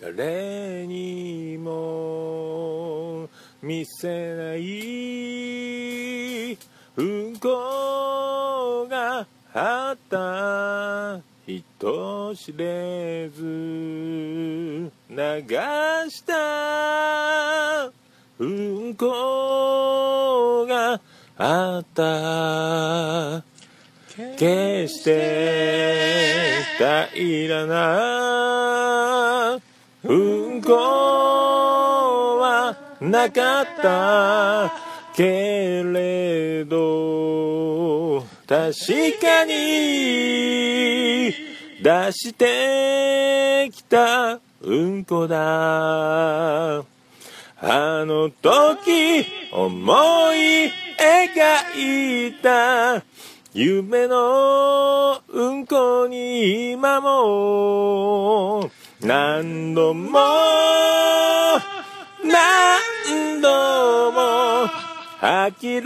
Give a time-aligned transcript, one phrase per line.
[0.00, 3.28] 誰にも
[3.62, 6.52] 見せない
[6.96, 14.90] うんこがあった人知れず流
[16.10, 17.86] した
[18.38, 21.00] うんこが
[21.38, 23.44] あった。
[24.38, 26.62] 決して
[27.12, 29.60] 平らな
[30.66, 34.72] こはなかった
[35.14, 38.74] けれど確
[39.20, 41.32] かに
[41.82, 46.78] 出してきたうんこだ。
[46.78, 46.84] あ
[48.04, 49.92] の時思
[50.34, 50.72] い
[51.76, 53.04] 描いた。
[53.54, 58.70] 夢のうんこに今も
[59.06, 60.18] 何度も
[62.24, 64.68] 何度も
[65.20, 65.80] 諦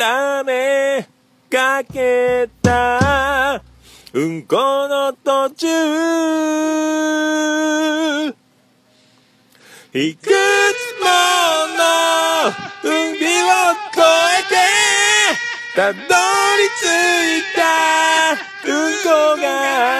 [0.44, 1.06] め
[1.50, 3.62] かけた。
[4.14, 5.66] うんこの途中。
[9.92, 10.30] いくつ
[11.04, 11.10] も
[11.76, 11.82] の
[12.82, 12.96] 海を
[13.92, 14.00] 越
[14.38, 14.56] えて
[15.76, 16.06] たどり
[16.80, 17.60] 着いた。
[18.64, 19.44] うんこが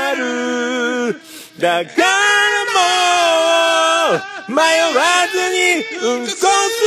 [0.09, 1.21] ある。
[1.61, 2.30] だから
[4.51, 6.43] 迷わずにうんこす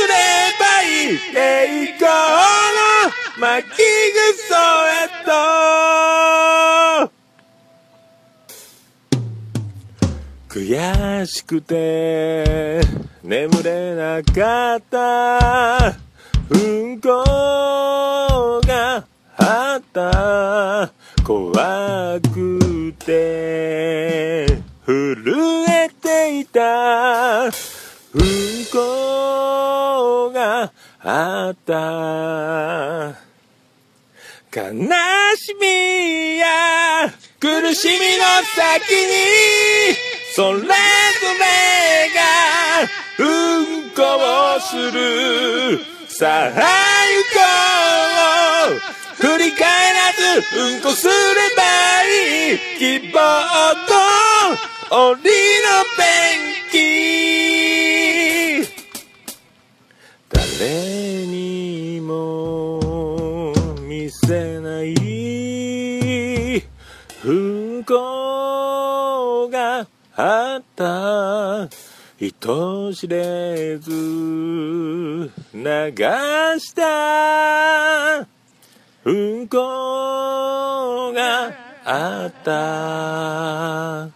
[0.06, 0.12] れ
[0.60, 1.16] ばいい。
[1.34, 3.82] 栄光の巻きぐ
[4.36, 4.54] そ
[4.86, 5.30] へと。
[10.48, 12.82] 悔しくて
[13.22, 15.96] 眠れなかった。
[16.50, 19.06] うんこが
[19.38, 20.92] あった。
[21.24, 24.46] 怖くて
[24.84, 25.73] 震え
[26.40, 27.50] いたうん
[28.72, 33.24] こがあった。
[34.54, 34.62] 悲
[35.36, 37.10] しみや
[37.40, 39.96] 苦しみの先に
[40.34, 41.48] それぞれ
[42.14, 42.22] が
[43.18, 43.22] う
[43.62, 44.02] んこ
[44.56, 45.80] をする。
[46.08, 46.54] さあ行
[47.34, 47.40] こ
[48.70, 51.12] う振り返らずうんこすれ
[51.56, 51.62] ば
[52.04, 53.18] いい希望
[53.88, 56.02] と檻のペ
[56.36, 58.68] ンキ
[60.28, 64.94] 誰にも見せない
[67.24, 71.68] うんこがあった
[72.18, 73.90] 人知れず
[75.52, 75.60] 流
[76.58, 78.26] した。
[79.04, 81.52] うんこが
[81.84, 84.13] あった。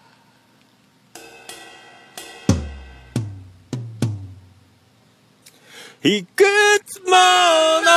[6.08, 6.42] いく
[6.86, 7.90] つもの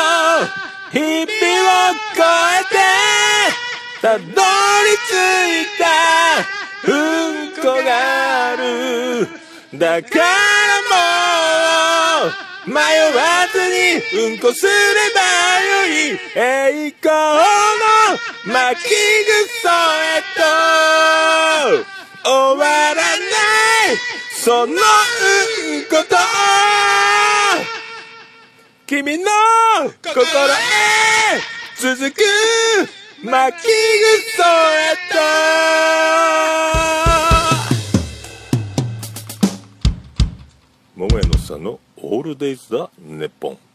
[0.91, 1.25] 日々を
[2.11, 2.19] 越
[2.59, 2.75] えて
[4.01, 4.27] たどり
[5.07, 5.85] 着いた
[6.91, 6.93] う
[7.31, 9.29] んこがある。
[9.79, 10.25] だから
[12.25, 12.35] も
[12.65, 12.75] う迷
[13.15, 14.71] わずにうんこすれ
[15.15, 15.21] ば
[15.63, 19.31] よい栄光の巻きぐ
[19.63, 21.85] そへと。
[22.23, 23.97] 終わらない
[24.35, 24.75] そのうん
[25.85, 26.70] こと。
[28.91, 29.23] 君の
[30.03, 30.27] 心へ
[31.79, 32.17] 続く
[33.23, 33.71] 巻きぐ
[34.35, 35.15] そへと。
[40.97, 43.70] 桃屋のさんのオールデイズ・ザ・ネッポン。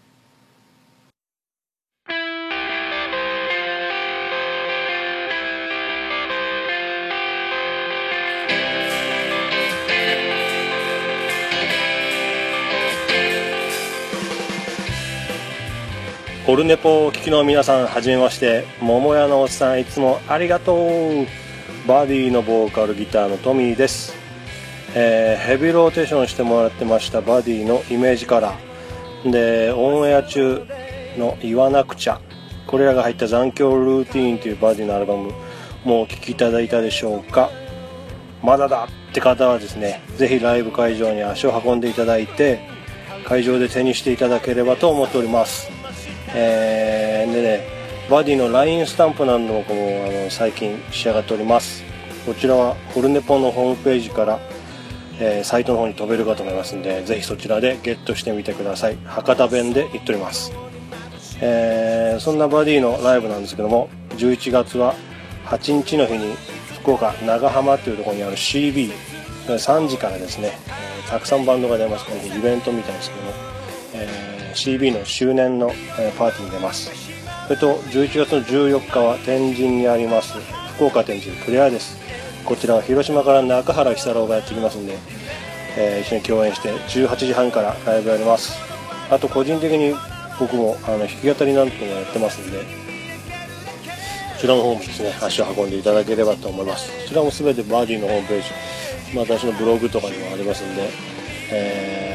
[16.48, 18.64] オルネポをお聞きの皆さんはじめまして。
[18.80, 21.26] 桃屋のおっさんいつもありがとう。
[21.88, 24.14] バディのボーカルギターのトミーです、
[24.94, 30.64] えーヘビーローテーションしてもらってましたバディのイメージカラーでオンエア中
[31.18, 32.20] の「言わなくちゃ」
[32.68, 35.32] これらが入った残響ルーティーンというバディのアルバム
[35.84, 37.50] もうお聴きいただいたでしょうか。
[38.40, 42.60] まだだって方はですねぜひライブ会場に足を運んでいただいて
[43.24, 45.75] 会場で手にしていただければと思っております。
[46.38, 47.66] えーでね
[48.08, 51.82] バディの LINE スタンプなんどもあの最近仕上がっております。
[52.24, 54.38] こちらはホルネポのホームページから、
[55.18, 58.98] えーサイトの方に飛べるかと思いますんでぜひそちらでゲットしてみてください。
[59.04, 60.52] 博多弁で言っております。
[61.40, 64.94] えーそんなバディのライブなんですけども11月は
[65.46, 66.34] 8日の日に
[66.80, 72.04] 福岡長浜というところにある CB3 時からですね、えーたくさんバンドが出ます。
[72.04, 73.32] このイベントみたいですけども、
[73.94, 76.90] えー、CB の周年の、え、パーティーに出ます。
[77.46, 80.32] それと11月の14日は天神にあります
[80.74, 81.96] 福岡天神クレアです。
[82.44, 84.96] こちらは広島から中原久郎がやってきますんで、
[85.76, 88.58] えー、一緒に共演して18時半からライブやります。
[89.10, 89.94] あと個人的に
[90.40, 92.64] 僕もあの弾き語りなんてもやってますんでこ
[94.40, 96.90] ちらの方もですね足を運んでいただければと思います。
[96.90, 98.48] こちらも全てバーディーのホームページ、
[99.14, 100.90] ま、私のブログとかにもありますんで、
[101.52, 102.05] えー、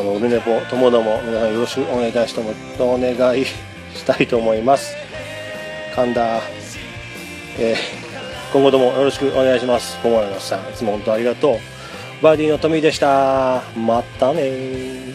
[0.00, 2.54] このウルネポともども皆さんよろしくお願いいたしたも
[2.94, 4.96] お願いしたいと思います。
[5.94, 6.40] 神田、
[7.58, 7.76] えー、
[8.50, 9.98] 今後ともよろしくお願いします。
[10.02, 15.12] 桃屋のさんいつも本当ありがとうバーディーのトミーでしたまたね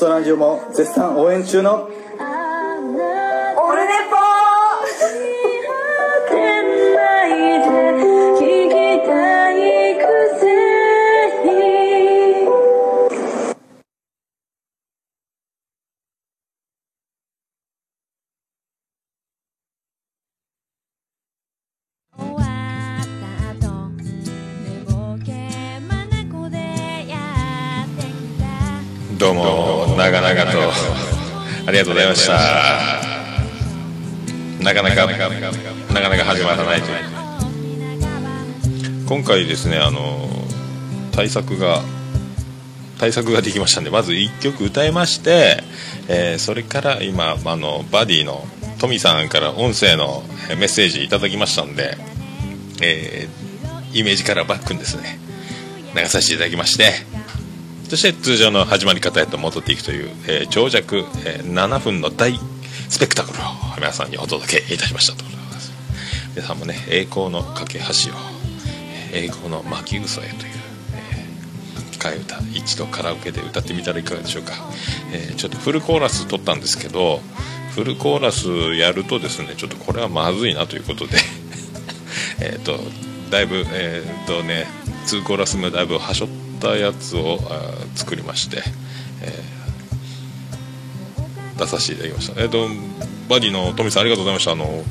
[0.00, 1.90] ストラジオも絶賛応援中の
[31.80, 32.32] がとうございました。
[34.62, 35.28] なかなかなか
[36.08, 37.10] なか始まらないという。
[39.06, 40.28] 今回ですねあの
[41.12, 41.82] 対策が
[42.98, 45.64] 対策ができましたんでまず1曲歌いまして、
[46.08, 48.44] えー、それから今あのバディの
[48.78, 51.96] トミさんから音声のメッセージいただきましたんで、
[52.82, 55.18] えー、イメージからバックにですね。
[55.94, 56.92] 流させていただきまして
[57.90, 62.38] そして通常の始まり方へと戻っていくという、えー、長尺、えー、7分の大
[62.88, 63.42] スペクタクルを
[63.78, 65.24] 皆さんにお届けいたしましたと
[66.36, 68.16] 皆さんもね栄光の架け橋を
[69.12, 70.40] 栄光の巻き嘘へという、
[70.94, 74.52] えー、替え歌一度カラオケで歌ってみたらいかがでしょうか、
[75.12, 77.18] えー、ちょっとフルコーラス取ったんですけど
[77.74, 81.18] フルコーラスやるとですねちょっとこれはまずいなということで
[82.38, 82.78] えっと
[83.32, 84.68] だいぶえっ、とね
[85.06, 87.38] 2コーラス目だいぶはしょってったやつを
[87.94, 88.62] 作りまして、
[89.22, 92.68] えー、出させていただきましたえっ、ー、と
[93.28, 94.84] バディのトミさんありがとうございましたあの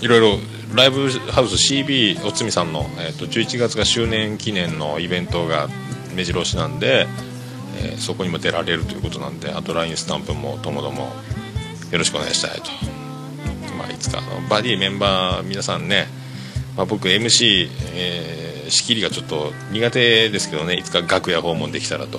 [0.00, 0.38] いろいろ
[0.74, 5.68] ライブハウス CB おつみさんの、えーと、11月が周年記念のイベントが
[6.14, 7.06] 目白押しなんで、
[7.82, 11.10] えー、そこにも出られるということなんであと LINE スタンプもともども
[11.90, 12.70] よろしくお願いしたいと、
[13.76, 16.06] まあ、いつかあのバディメンバー皆さんね、
[16.76, 20.74] まあ、僕 MC、えー仕切りがちょっと苦手ですけどね。
[20.74, 22.18] いつか楽屋訪問できたらと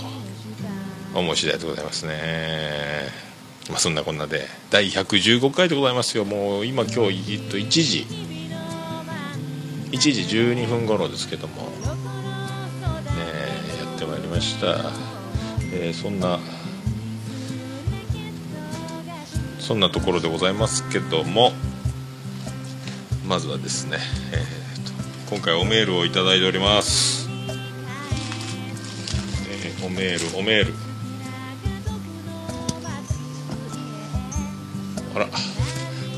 [1.14, 3.10] 思う次第でございますね。
[3.70, 4.48] まあそんなこんなで。
[4.70, 6.26] 第115回でございますよ。
[6.26, 8.08] もう今今日、えっと、1時。
[9.92, 11.64] 1時12分頃ですけども。
[11.64, 11.70] ね
[13.80, 14.92] やってまいりました、
[15.74, 16.40] えー、そんな
[19.60, 21.54] そんなところでございますけども。
[23.28, 24.00] まずはですね、
[24.32, 24.59] えー
[25.30, 27.30] 今回おメールをいただいております、
[29.48, 30.74] えー、おメールおメール。
[35.16, 35.28] あら。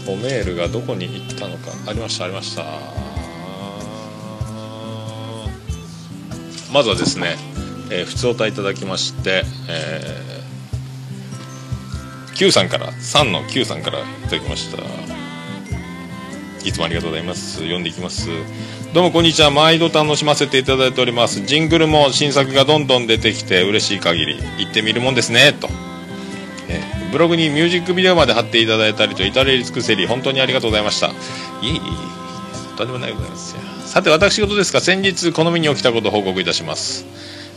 [0.08, 1.72] おメールがどこに行ったのか。
[1.88, 2.64] ありましたありました。
[6.72, 7.36] まずはですね、
[7.90, 14.82] えー、普通おたいただきまして、えー、Q さんから3の Q さんからいただきました。
[16.66, 17.56] いつもありがとうございます。
[17.56, 18.30] 読んでいきます。
[18.94, 19.52] どうもこんにちは。
[19.52, 21.46] 毎度楽しませていただいております。
[21.46, 24.38] ジングルも新作がどんどん出てきて嬉しい限り。
[24.58, 25.54] 行ってみるもんですね。
[25.54, 25.70] と、
[26.68, 30.08] え、ブログにミュージックビデオまで貼っていただいたりと至れり尽くせり。
[30.08, 31.08] 本当にありがとうございました。
[31.08, 31.12] い
[31.78, 31.82] い
[32.76, 33.56] とんでもないございます。
[33.86, 37.06] さて私事ですが先日この身に起きたことを報告いたします、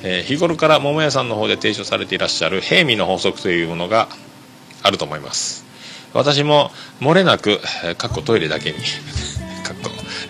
[0.04, 2.60] えー、日頃から桃屋さんの方で提唱されていらっしゃる。
[2.60, 4.08] 平味の法則というものが
[4.84, 5.64] あると思います。
[6.12, 7.58] 私も漏れなく、
[7.98, 8.78] かっこトイレだけに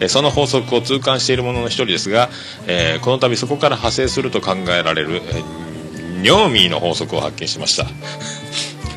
[0.08, 2.30] その法則を痛感している者のの一人ですが、
[2.66, 7.86] え、この度そこから派生すると考えられる、えー、尿ミーの法則を発見しました。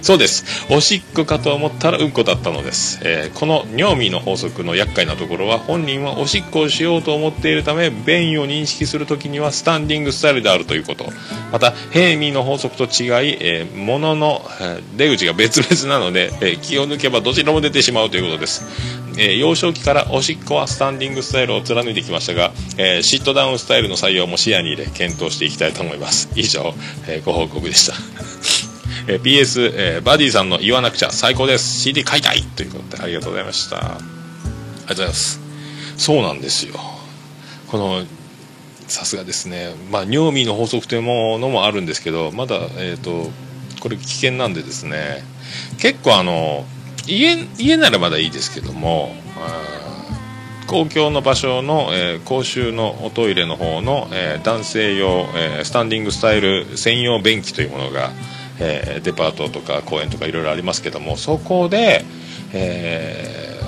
[0.01, 0.45] そうです。
[0.69, 11.11] おしっこかと思ったらうんこだったのです、えー、この尿ミーの法則の厄介なところは本人はおしっこをしようと思っているため便意を認識するときにはスタンディングスタイルであるということ。
[11.51, 14.49] またヘイミーの法則と違い、えー、物の、
[14.95, 18.65] 出口が別々なので、え気を抜けばどちらも出てしまうということです。
[19.17, 26.29] えー幼少期からおしっこはスタンディングスタイルを貫いてきましたが、えーシットダウンスタイルの採用も視野に入れ検討していきたいと思います。
[26.35, 26.73] 以上、
[27.07, 27.93] えーご報告でした。
[29.11, 31.81] えー PS、えーバディさんの言わなくちゃ最高です。
[31.81, 32.43] CD 買いたい。
[32.55, 33.77] ということでありがとうございました。
[33.77, 35.39] ありがとうございます。
[35.97, 36.79] そうなんですよ。
[37.67, 38.03] この
[38.87, 39.73] さすがですね。
[39.91, 43.31] まあ尿味の法則というものもあるんですけどまだえっ、と
[43.79, 45.23] これ危険なんでですね。
[45.79, 46.65] 結構あの
[47.07, 49.15] 家家ならまだいいですけども
[50.67, 58.11] 公共の場所の、えー公衆のおトイレの方の、えー男性用、えースタンディングスタイル専用便器というものが、
[58.59, 62.03] えデパートとか公園とかいろいろありますけどもそこで、
[62.53, 63.59] え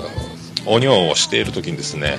[0.66, 2.18] お尿をしている時にですね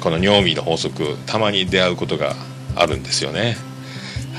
[0.00, 2.34] この尿味の法則たまに出会うことが
[2.76, 3.56] あるんですよね。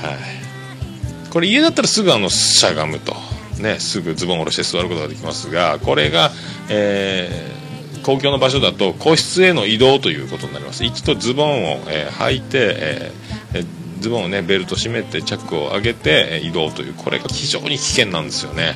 [0.00, 1.30] はい。
[1.30, 3.14] これ家だったらすぐあのしゃがむと。
[3.60, 6.30] ねすぐズボン下ろして座ることができますがこれが、
[6.68, 7.62] えー
[8.02, 10.84] 公共の場所だと個室への移動ということになります。
[10.84, 13.66] 一度ズボンを、えー履いて、えー
[14.00, 18.74] ズボンをねベルト締めてチャックを上げて移動というこれが非常に危険なんですよね。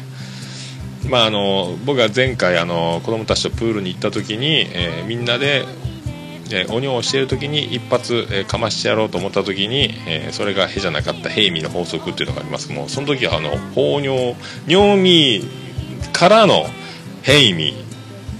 [1.08, 5.64] まあ、あの僕が前回あの子供たちとプールに行った時に、えーみんなで、
[6.52, 14.34] えーお尿をしている時に一発、えーかましてやろうと思った時に、えーそれがへじゃなかった平味の法則っていうのがありますもうその時はあの放尿
[14.66, 15.44] 尿味
[16.12, 16.66] からの
[17.22, 17.74] 平味、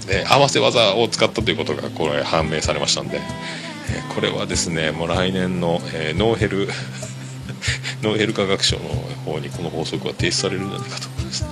[0.09, 6.67] えー合わせ技を使ったということがこれ判明されましたんで、えーこれはですねもう来年の、えーノーヘル
[8.03, 8.83] ノーヘル科学賞の
[9.25, 11.49] 方にこの法則は提出されるんじゃないかと思いますね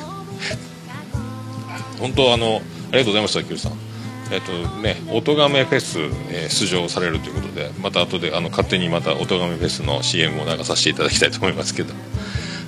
[2.00, 3.95] 本当あのありがとうございました、キューさん。
[4.32, 4.52] えっ、と
[4.82, 6.00] ね、音亀フェス、
[6.32, 11.94] えー出場されるということで、また後であの勝手にまた音亀フェスの CM を流させていただきたいと思いますけど、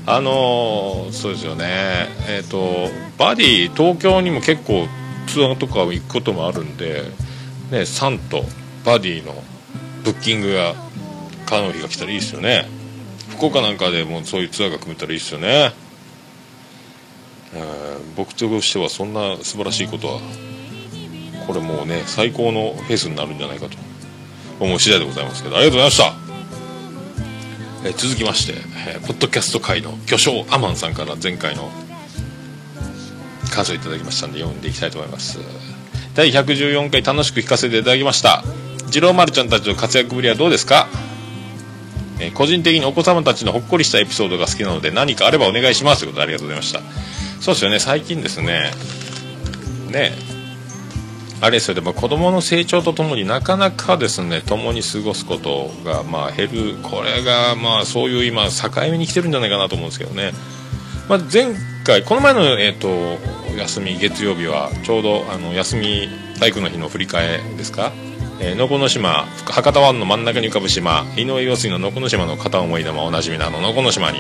[0.06, 4.88] あのーそうですよね、えっ、とバディ東京にも結構
[5.28, 7.04] ツアーとか行くこともあるんで、
[7.72, 8.44] ね、サンと
[8.86, 9.34] バディの
[10.04, 10.76] ブッキングが
[11.46, 12.70] 可能日が来たらいいですよね。
[13.30, 15.74] 福岡なんかでもそういうツアーが組めたらいいですよね。
[17.54, 20.20] えー僕としてはそんな素晴らしいことは
[21.48, 23.78] これもうね最高のフェスになるんじゃないかと。
[24.60, 25.56] 思う次第でございますけど。
[25.56, 28.54] ありがとうございました、え続きまして、
[28.88, 31.70] えーポッドキャスト界の巨匠アマンさんから前回の
[33.52, 35.38] 感想いただきましたんで読んでいきたいと思います。
[36.16, 38.44] 第114回楽しく聞かせていただきました。
[38.88, 40.88] 次郎丸ちゃんたちの活躍ぶりはどうですか？
[42.20, 46.82] えー個人的にお子様たちのほっこりしたエピソードが好きなので何かあればお願いしますということでありがとうございました。
[47.42, 47.78] そうですよね。
[47.78, 48.72] 最近ですね
[49.92, 50.14] ね
[51.40, 56.78] あれですよでも子供の成長とともになかなかですね共に過ごすことがまあ減る。
[56.82, 60.32] これがまあそういう今境目に来てるんじゃないかなと思うんですけどね、
[61.08, 61.54] まあ、前
[61.86, 62.88] 回この前の、えー、と
[63.56, 67.92] 休み月曜日はちょうどあの休み体育の日の振り替えですか？
[68.40, 74.20] えー能古の島博多湾の真ん中に浮かぶ島井上陽水の能古の島の片思いでおなじみのあの能古の島に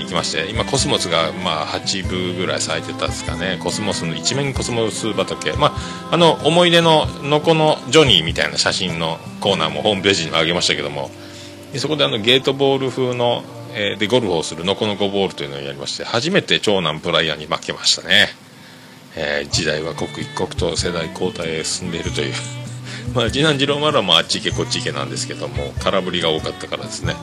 [0.00, 3.58] 行きまして今コスモスがまあ8分ぐらい咲いてたんですかね。
[3.62, 5.52] コスモスの一面コスモス畑。
[5.52, 5.74] ま
[6.10, 11.10] ああの思い出の能古のジョニーみたいな写真のコーナーもホームページに上げましたけども。
[11.72, 13.42] でそこであのゲートボール風の、
[13.74, 18.28] えーでゴルフをするノコノコボールというのをやりまして初めて長男プライヤーに負けましたね、
[19.16, 22.34] えー時代は刻一刻と世代交代へ進んでいるという。
[23.14, 27.16] まあ次男次郎丸はもあっち行けこっち行けなんですけども空振りが多かったからですね。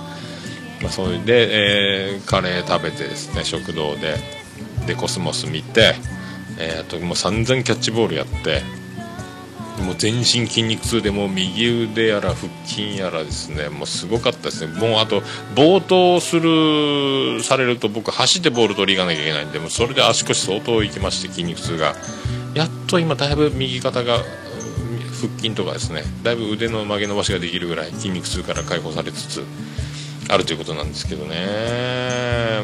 [0.81, 4.15] まあ、それで、えーカレー食べてですね食堂で
[4.85, 5.95] でコスモス見て、
[6.57, 8.61] えーあともう散々キャッチボールやって
[9.83, 14.73] もう全身筋肉痛でもう右腕やら腹筋やらですねもうすごかったですね。
[14.73, 15.21] もうあと
[15.55, 21.95] 暴投するされると僕走ってボール取り行かなきゃいけないんでもうそれで足腰相当いきまして筋肉痛が。
[22.55, 29.43] やっと今だいぶ右肩が腹筋とかですねだいぶ腕の曲げ伸ばしができるぐらい筋肉痛から解放されつつ
[30.29, 31.35] あるということなんですけどね、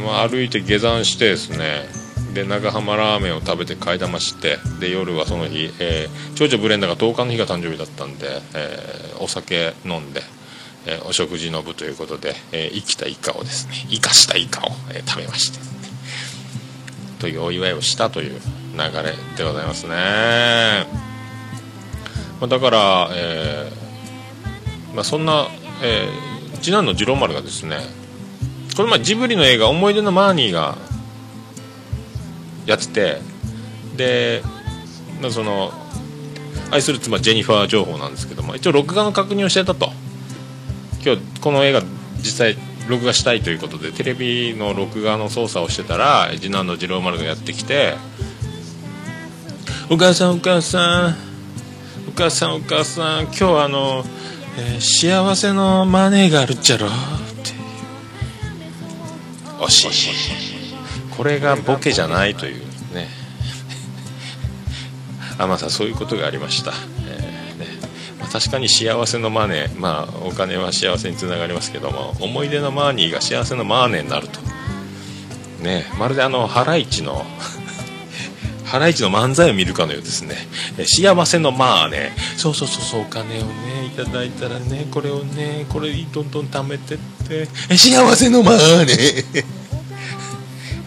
[0.06, 1.86] まあ、歩いて下山してですね。
[2.34, 4.58] で長浜ラーメンを食べて買い玉して。
[4.80, 10.22] で夜はその日、えー長女ブレンダーが10日の日が誕生日だったんで、えーお酒飲んで、
[10.86, 15.60] えーお食事の部ということで、え生きたイカをですね生かしたイカを、え食べまして。
[15.60, 15.66] ね
[17.20, 20.86] というお祝いをしたという流れでございますね、
[22.40, 23.72] まあ、だから、え
[24.94, 25.48] まあ、そんな、
[25.82, 26.35] えー
[26.66, 27.78] 次男の次郎丸がですね
[28.76, 30.76] この前ジブリの映画「思い出のマーニー」が
[32.66, 33.22] やってて
[33.96, 34.44] で、
[35.30, 35.72] その
[36.72, 39.94] 愛する妻ジェニファー情報なんですけども一応録画の確認をしてたと。
[41.06, 41.84] 今日この映画
[42.18, 42.58] 実際
[42.88, 47.94] 録画したいということでテレビの録画の操作をしてたら次男の次郎丸がやってきて
[49.92, 51.16] お母さんお母さん
[52.10, 54.04] お母さんお母さん今日あの、
[54.58, 57.52] えー幸せのマネーがあるっちゃろって
[59.60, 60.14] 惜しい。
[61.16, 62.62] これがボケじゃないという
[62.94, 63.08] ね。
[65.38, 66.74] あまたそういうことがありました、
[67.08, 67.68] えーね。
[68.20, 74.40] まあ確かに幸せのマネーまあお金は幸せにつながりますけども思い出のマーニーが幸せのマーネーになると。
[75.62, 75.86] ね。
[75.98, 77.26] まるであのハライチの
[78.66, 80.36] ハライチの漫才を見るかのようですね。
[80.86, 82.14] 幸せのまあね。
[82.36, 87.48] そうそうそうそうお金をねいただいたらねこれをねこれどんどん貯めてって。
[87.70, 88.94] え幸せのまあね。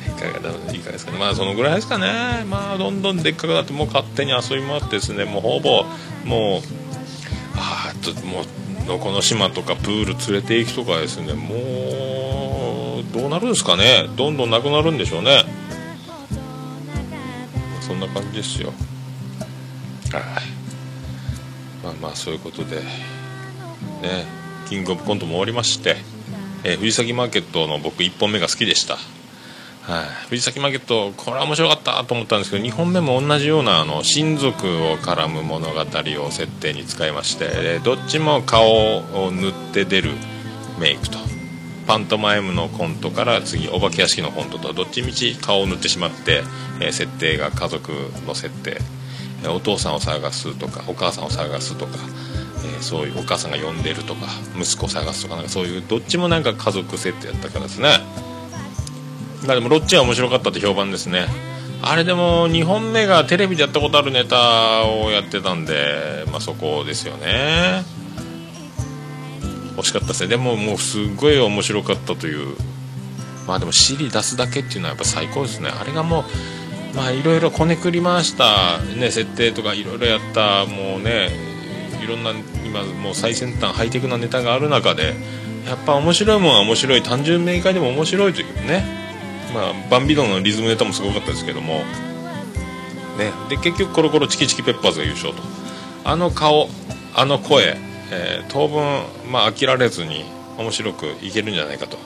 [0.06, 1.18] いかがだいかがですかね。
[1.18, 2.44] まあそのぐらいですかね。
[2.48, 5.24] まあどんどんでっかくなってもう勝手に遊び回ってですね。
[5.24, 5.84] もうほぼ
[6.24, 6.62] もう
[7.54, 8.44] あーっともう
[8.86, 11.34] どこの島とかプール連れて行くとかですね。
[11.34, 14.08] もうどうなるんですかね。
[14.16, 15.44] どんどんなくなるんでしょうね。
[17.88, 18.68] そんな感じですよ。
[20.12, 20.22] はい。
[21.82, 22.76] まあまあそういうことで
[24.02, 24.26] ね
[24.68, 25.96] キングオブコントも終わりまして、
[26.64, 28.96] えー藤崎マーケットの僕1本目が好きでした。
[29.88, 40.10] はい、藤崎マーケットこれは面白かったと思ったんですけど2本目も同じようなあの親族を絡む物語を設定に使いましてでどっちも顔を塗って出る
[40.78, 41.27] メイクと
[41.88, 46.42] パントマイムのコントから次お化け屋敷のコントとどっちみち顔を塗ってしまって、
[46.80, 47.92] えー設定が家族
[48.26, 48.76] の設定。
[49.42, 51.92] えーお父さんを探すとかお母さんを探すとか、
[52.64, 57.88] えーそういうお母さんが呼んでるとか息子を探すとかなんかそういうどっちもなんか家族設定やったからですね。
[59.46, 61.26] までもロッチは面白かったって評判ですね。
[61.80, 67.82] あれでも2本目がテレビでやったことあるネタをやってたんでまあそこですよね。
[69.78, 70.28] 惜しかったですね。
[70.28, 72.56] でももうすっごい面白かったという。
[73.46, 75.70] まあでも尻出すだけっていうのはやっぱ最高ですね。
[75.70, 76.24] あれがも
[76.92, 81.30] うまあいろいろこねくり回した、ね、設定とかいろいろやったもうね
[82.02, 82.32] いろんな
[82.66, 85.14] 今もう最先端ハイテクなネタがある中で
[85.66, 87.02] やっぱ面白いものは面白い。
[87.02, 88.84] 単純明快でも面白いというね。
[89.54, 91.84] まあバンビドのリズムネタもすごかったですけども。
[93.18, 93.32] ね。
[93.48, 95.42] で結局コロコロチキチキペッパーズが優勝と。
[96.04, 96.68] あの顔
[97.14, 97.76] あの声、
[98.10, 100.24] えー当分まあ飽きられずに
[100.56, 101.98] 面白くいけるんじゃないかと。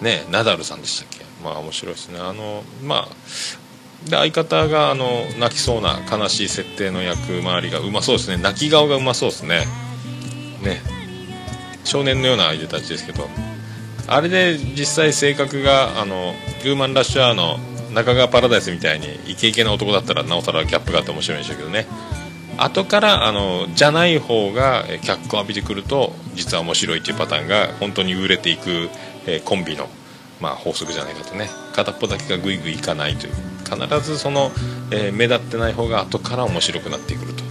[0.00, 1.24] ねナダルさんでしたっけ？
[1.42, 2.18] まあ面白いですね。
[2.20, 8.36] あのまあで相方があの泣きそうな悲しい設定の役回りがうまそうですね。
[8.36, 9.66] 泣き顔がうまそうですね。
[10.62, 10.80] ね。
[11.84, 13.28] 少年のような相手たちですけど。
[14.08, 17.58] あれで実際性格があのウーマンラッシュアーの
[17.92, 21.86] 中川パラダイスみたいにイケイケな男だったらなおさらギャップがあって面白いんでしょうけどね。
[22.58, 28.88] 後からあのじゃない方が脚光を浴びてくると実は面白いっていうパターンが本当に売れていく、
[29.26, 29.88] えーコンビの、
[30.40, 31.48] まあ、法則じゃないかとね。
[31.74, 33.32] 片っぽだけがグイグイいかないという。
[33.64, 34.50] 必ずその、
[34.90, 37.42] えー目立ってない方が後から面白くなってくると、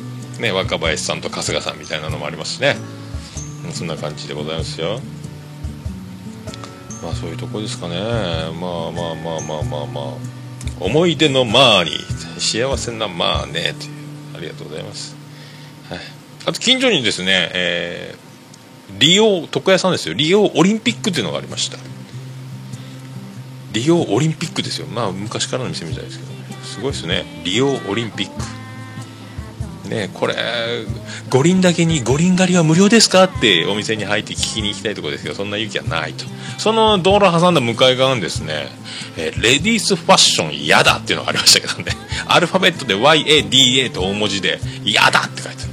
[0.42, 2.76] ね、若林さんと春日さんみたいなのもありますしね。
[3.74, 5.00] そんな感じでございますよ。
[7.04, 7.96] まあそういうとこですかね。
[8.00, 10.36] まあまあまあまあまあまあ。
[10.80, 11.92] 思い出のマーに
[12.40, 13.95] 幸せなマーねという。
[14.36, 15.16] ありがとうございます、
[15.90, 16.00] はい、
[16.46, 18.26] あと近所にですね、えー
[19.00, 20.14] 利用床屋さんですよ。
[20.14, 21.78] 利用オリンピックっていうのがありました。
[23.74, 24.88] 利用オリンピックですよ。
[24.88, 26.32] まあ昔からの店みたいですけど。
[26.64, 27.26] すごいですね。
[27.44, 28.55] 利用オリンピック。
[29.86, 30.36] ねこれ
[31.30, 33.24] 五輪だけに五輪狩りは無料ですか？
[33.26, 36.26] ってお店に入って聞きに行きたいところですけどそんな勇気はないと。
[36.58, 38.68] その道路挟んだ向かい側にですね、
[39.18, 41.96] えーレディースファッション嫌だっていうのがありましたけどね。
[42.28, 45.72] アルファベットで YADA と大文字で嫌だって書いてある。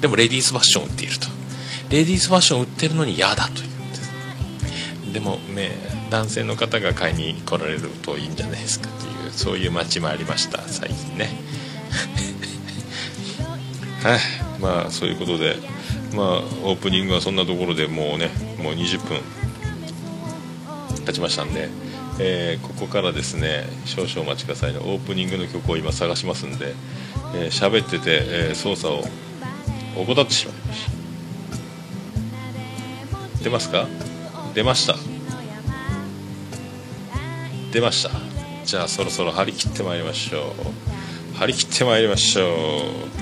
[0.00, 1.28] でもレディースファッション売っていると。
[1.90, 4.10] レディースファッション売ってるのに嫌だというんです
[5.12, 5.72] でもね
[6.08, 11.28] 男性の方が買いに来られるといいんじゃないですかというそういう街もありました最近ね。
[14.02, 14.20] はい。
[14.60, 15.56] まあそういうことで
[16.14, 16.26] まあ
[16.64, 19.20] オープニングはそんなところでもうねもう20分
[21.06, 21.68] 経ちましたんで、
[22.20, 24.78] えーここからですね少々お待ちくださいね。
[24.78, 26.74] オープニングの曲を今探しますんで
[27.34, 29.04] えー喋、ってて、えー操作を
[29.96, 30.92] 怠ってしまいました。
[33.44, 33.86] 出ますか？
[34.54, 34.96] 出ました。
[37.72, 38.10] 出ました。
[38.64, 40.54] じゃあそろそろ張り切ってまいりましょ
[41.34, 41.38] う。
[41.38, 42.82] 張り切ってまいりましょ
[43.18, 43.21] う。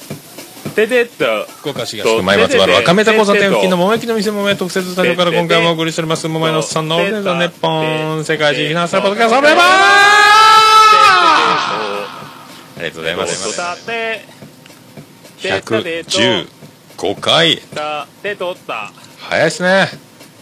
[0.75, 9.63] ててっと福岡市東区前松原赤目田交差点付近の桃焼きの店桃屋特設スタジオから今回もお送りしております桃屋のおっさんのオールデザネッポン世界一避難したポッドキャストおめでとう
[12.77, 13.15] ありがとうござい。
[13.15, 13.61] ます
[15.39, 19.45] 115回たてとった早い。
[19.45, 19.87] ですね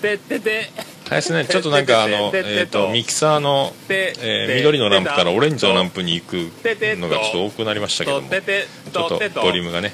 [0.01, 0.69] ててて
[1.09, 6.51] 早いですねちょっとなんかあの、 えー、とミキサーの、えー緑のランプからオレンジのランプに行く
[6.97, 9.93] のがちょっと多くなりましたけどもちょっとボリュームがね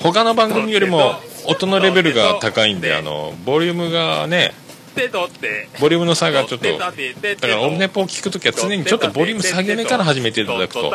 [0.00, 4.52] 他の番組よりも音のレベルが高いんであのボリュームがね
[5.80, 10.92] ボリュームの差がちょっとだからオルネポを聞くときは常にちょっとボリューム下げ目から始めていただくと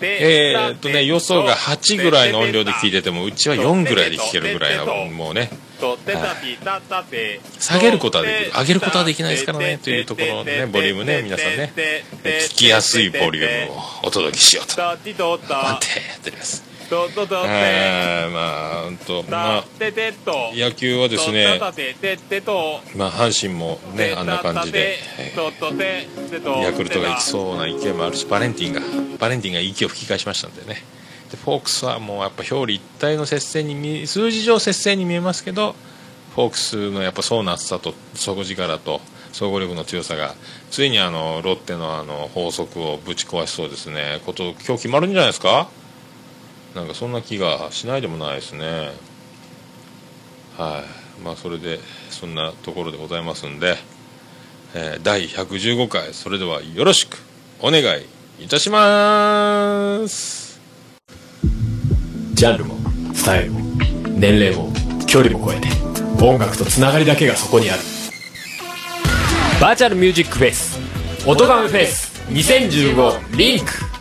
[0.00, 5.50] えーっとね予想が8ぐらいの音量で聞いててもうちは4ぐらいで聞けるぐらいのもうね
[7.58, 11.72] 下げることはできる上げることはできないですからねというところでねボリュームね皆さんね
[12.50, 14.76] 聞きやすいボリュームをお届けしようと
[15.48, 16.72] 頑張ってやっております
[17.46, 19.64] えーまあほんとまあ
[20.54, 21.58] 野球はですね
[22.94, 25.36] まあ阪神もねあんな感じで、えー
[26.62, 28.80] ヤクルトがいきそうな勢いもあるしバレンティンが
[29.18, 30.82] バレンティンが息を吹き返しましたんでね
[31.32, 35.74] でフォークスはもうやっぱ表裏一体の接戦に数字上接戦に見えますけど
[36.34, 39.00] フォークスのやっぱ層の厚さと底力と
[39.32, 40.34] 総合力の強さが
[40.70, 44.20] ついにあのロッテのあの法則をぶち壊しそうですね。
[44.26, 45.68] こと今日決まるんじゃないですか？
[46.74, 48.92] なんかそんな気がしないでもないですね。
[50.58, 50.84] は
[51.18, 51.22] い。
[51.22, 53.76] まあそれでそんなところでございますんで、
[54.74, 57.18] えー第115回それではよろしく
[57.60, 58.06] お願い
[58.44, 60.41] いたします。
[62.34, 62.76] ジャンルも
[63.14, 63.60] スタイルも
[64.16, 64.72] 年齢も
[65.06, 65.68] 距離も超えて
[66.24, 67.80] 音楽とつながりだけがそこにある。
[69.60, 70.78] バーチャルミュージックフェス
[71.26, 73.92] 音ガメフェス2015リンク。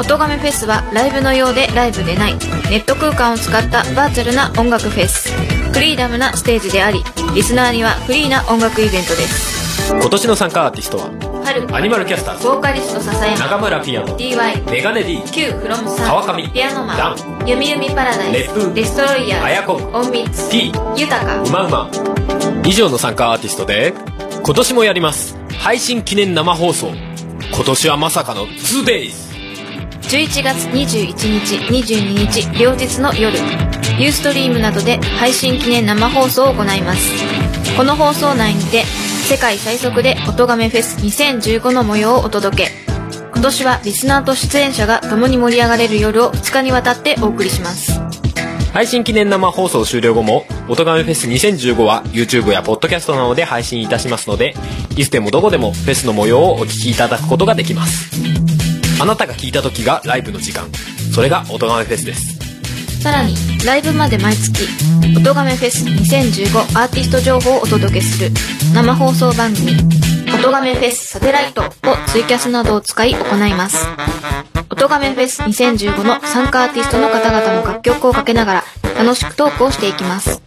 [0.00, 2.38] 音亀フェスはライブのようでライブでないネ
[2.76, 5.30] ット空間を使ったバーチャルな音楽フェス。
[5.72, 7.02] フリーダムなステージであり
[7.34, 9.92] リスナーにはフリーな音楽イベントです。
[9.92, 11.74] 今年の参加アーティストは春。
[11.74, 12.38] アニマルキャスター。
[12.38, 13.38] ズボーカリスト笹山。
[13.38, 14.18] 中村ピアノ。
[14.18, 16.06] DY メガネ D Q フロムさん。
[16.06, 16.48] 川上。
[16.48, 17.16] ピアノマダン。
[17.46, 18.32] ゆみゆみパラダイス。
[18.32, 18.74] 烈風。
[18.74, 19.44] デストロイヤー。
[19.44, 20.50] あやこ隠密。
[20.50, 21.42] T 豊か。
[21.42, 21.90] うまうま
[22.64, 23.92] 以上の参加アーティストで
[24.44, 25.36] 今年もやります。
[25.58, 26.92] 配信記念生放送。
[27.54, 29.12] 今年はまさかの 2days
[30.02, 33.36] 11月21日22日両日の夜。
[33.98, 37.10] ユーストリームなどで配信記念生放送を行います。
[37.76, 38.84] この放送内にて
[39.22, 42.70] 世界最速で音亀フェス2015の模様をお届け。
[43.32, 47.98] 今年はリスナーと出演者が共に盛り上がれる夜を2日にわたってお送りします。
[48.74, 54.54] 配信記念生放送終了後も「音亀フェス2015」は YouTube やポッドキャストなどで配信いたしますので
[54.96, 58.10] いつでもどこでもフェスの模様をお聞きいただくことができます。
[59.00, 60.68] あなたが聞いた時がライブの時間。
[61.14, 62.31] それが音亀フェスです。
[63.02, 63.34] さらに
[63.66, 64.68] ライブまで毎月
[65.18, 68.30] 「音亀フェス2015アーティスト情報をお届けする
[68.72, 69.72] 生放送番組
[70.32, 73.88] 「音亀フェスサテライト」をツイキャスなどを使い行います。
[74.70, 78.64] 音亀フェス2015の参加アーティストの方々の楽曲をかけながら
[78.96, 80.40] 楽しくトークをしていきます。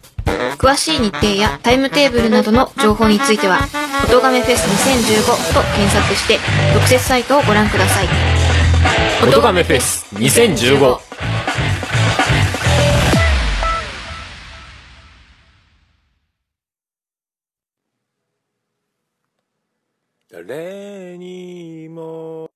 [0.57, 3.67] 詳しい日程やタイムテーブルなどの情報については
[4.07, 6.39] 「音亀フェス2015」と検索して
[6.73, 8.07] 特設サイトをご覧ください。
[9.27, 11.14] 音亀フェス2015
[20.35, 22.54] 誰にも。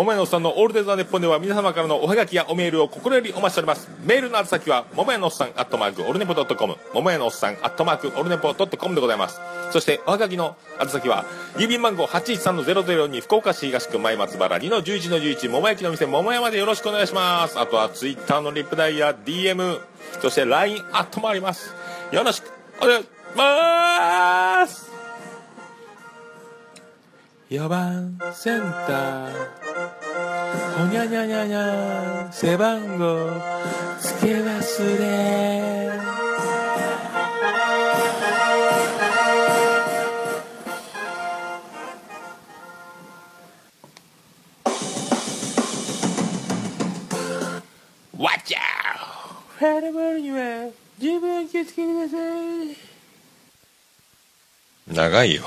[0.00, 3.90] 桃屋のおっさんのオールデザーネッポンでは皆様からのおはがきやおメールを心よりお待ちしております。
[4.02, 9.38] メールの宛先は、桃屋のおっさんアットマークオルネポドットコム、桃屋のおっさんアットマークオルネポドットコムでございます。
[9.72, 11.26] そして、おはがきの宛先は、
[11.58, 17.60] 郵便番号813-002福岡市東区前松原2の11の11、桃焼きの店桃屋までよろしくお願いします。
[17.60, 19.80] あとは、ツイッターのリップライや DM、
[20.22, 21.74] そして LINE アットもあります。
[22.10, 24.89] よろしくお願いします
[27.50, 29.32] 4番センター
[30.78, 33.28] ほにゃにゃにゃにゃ背番号
[33.98, 35.90] つけ忘れ
[48.16, 52.76] わっちゃーフェルボールには十分気をつけてください。
[54.94, 55.42] 長いよ。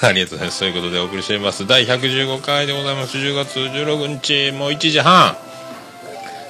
[0.06, 0.58] ありがとうございます。
[0.58, 1.66] そういうことでお送りしています。
[1.66, 3.18] 第115回でございます。
[3.18, 5.36] 10月16日もう1時半。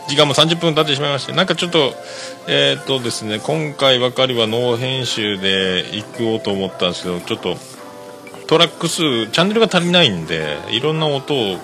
[0.09, 1.95] 時間も30分経ってしまいましてなんかちょっと
[2.49, 7.57] えーっとですね今回ばかりはノー編集で行こうと思ったんですけどちょっと
[8.49, 11.61] トラック数チャンネルが足りないんでいろんな音が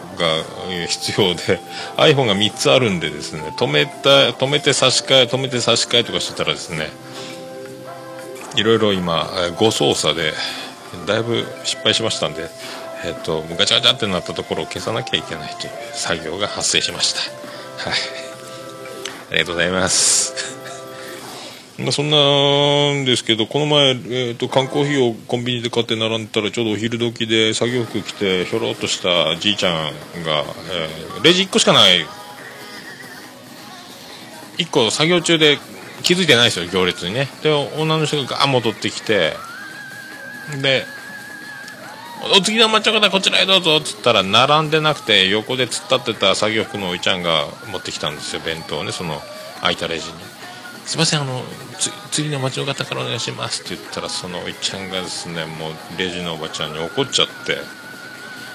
[0.88, 1.58] 必要で
[1.96, 6.90] iPhone が3つあるんでですね止めた止めて差し替え止めて差し替えとかしてたらですね
[8.54, 10.32] いろいろ今誤操作で
[11.06, 12.48] だいぶ失敗しましたんで、
[13.04, 17.90] えっとガチャガチャってなったところを消さなきゃいけないという作業が発生しました。
[17.90, 17.98] はい。
[19.30, 20.34] ありがとうございます。
[21.78, 29.74] まあそんなんですけどこの前、えー、と缶コーヒーをコンビニで買って並んでたらちょうどお昼時で作業服着てひょろっとしたじいちゃん
[30.24, 32.06] が、えーレジ1個しかない。
[34.58, 35.58] 1個作業中で
[36.02, 37.28] 気づいてないですよ行列にね。
[37.42, 39.34] で女の人がガーッ戻ってきて
[40.60, 40.86] で
[42.34, 49.20] お次の抹茶方こちらへどうぞっつったら並んでなくて横で突っ立ってた作業服のおいちゃんが持ってきたんですよ弁当をねその
[49.60, 50.14] 空いたレジに。
[50.86, 51.42] すいませんあの
[52.12, 57.58] 次の町の方からお願いしますって言ったらそのおいちゃんがですねもうレジのおばちゃんに怒っちゃって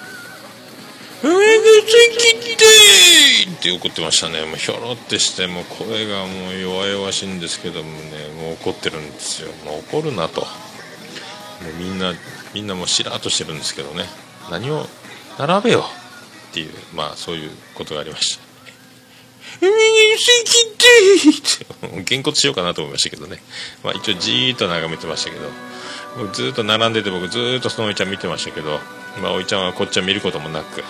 [1.21, 2.65] 「上口切って!」
[3.51, 4.41] って怒ってましたね。
[4.45, 9.51] もうひょろってしてもう声がもう弱々しいんですけどもねもう怒ってるんですよ。
[9.65, 10.47] もう怒るなと。
[11.69, 12.13] うみんな
[12.53, 14.05] みんなもうしらっとしてるんですけどね。
[14.49, 14.87] 何を
[15.37, 15.85] 並べよ
[16.49, 18.43] っていうまあそういうことがありました
[19.61, 23.41] 「右に切って!」ってげんこつしようかなと思いましたけどね。
[23.83, 25.49] まあ一応じーっと眺めてましたけど。
[26.33, 28.79] ずっと並んでて僕ずっとそのおいちゃん見てましたけど。
[29.21, 30.83] まあおいちゃんはこっちは見ることもなく、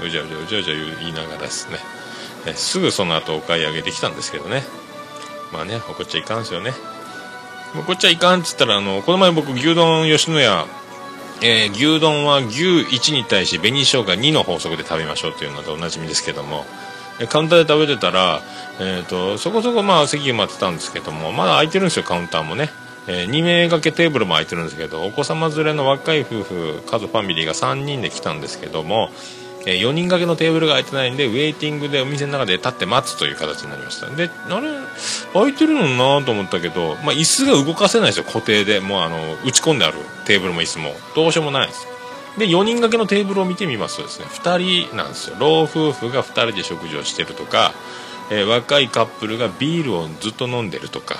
[0.00, 1.78] うん、うじゃうじゃうじゃうじゃ言いながらですね。
[2.54, 4.64] すぐその後お買い上げできたんですけどね。
[5.52, 6.74] まあね怒っちゃいかんすよね。
[7.74, 10.66] もうこっちはいかんっつったらあのこの前僕牛丼吉野家
[11.42, 16.64] えー牛丼は牛1に対し紅生姜2の法則で食べましょうというのでおなじみですけども
[17.28, 18.40] カウンターで食べてたら、
[18.80, 22.70] えー、とそこそこまあ席埋まってたんですけどもまだ空いてるんですよカウンターもね、
[23.06, 29.10] えー2名掛けテーブルも空いてるんですけどお子様連れの若い夫婦家族ファミリーが3人で来たんですけども、
[29.70, 34.06] え4人掛けのテーブルが空いてないんでウェイティングでお店の中で立って待つという形になりました。
[34.08, 34.68] であれ
[35.34, 38.80] 空いてるのになと思ったけど、まあ、椅子が動かせないですよ固定で。
[38.80, 40.94] もうあの打ち込んであるテーブルも椅子も。
[41.14, 41.86] どうしようもないです。
[42.38, 45.36] で4人掛けのテーブルを見てみますとですね2人なんですよ。
[45.38, 47.74] 老夫婦が2人で食事をしてるとか、
[48.30, 51.16] えー若いカップルがビールをずっと飲んでるとか、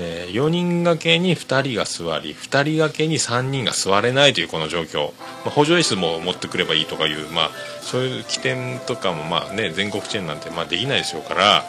[0.00, 5.12] え4人掛けに2人が座り2人掛けに3人が座れないというこの状況、
[5.44, 7.50] まあ補助椅子も持ってくればいいとかいう、まあ、
[7.82, 11.64] そういう起点とかも、まあね、全国チェーンなんてまあできないでしょうから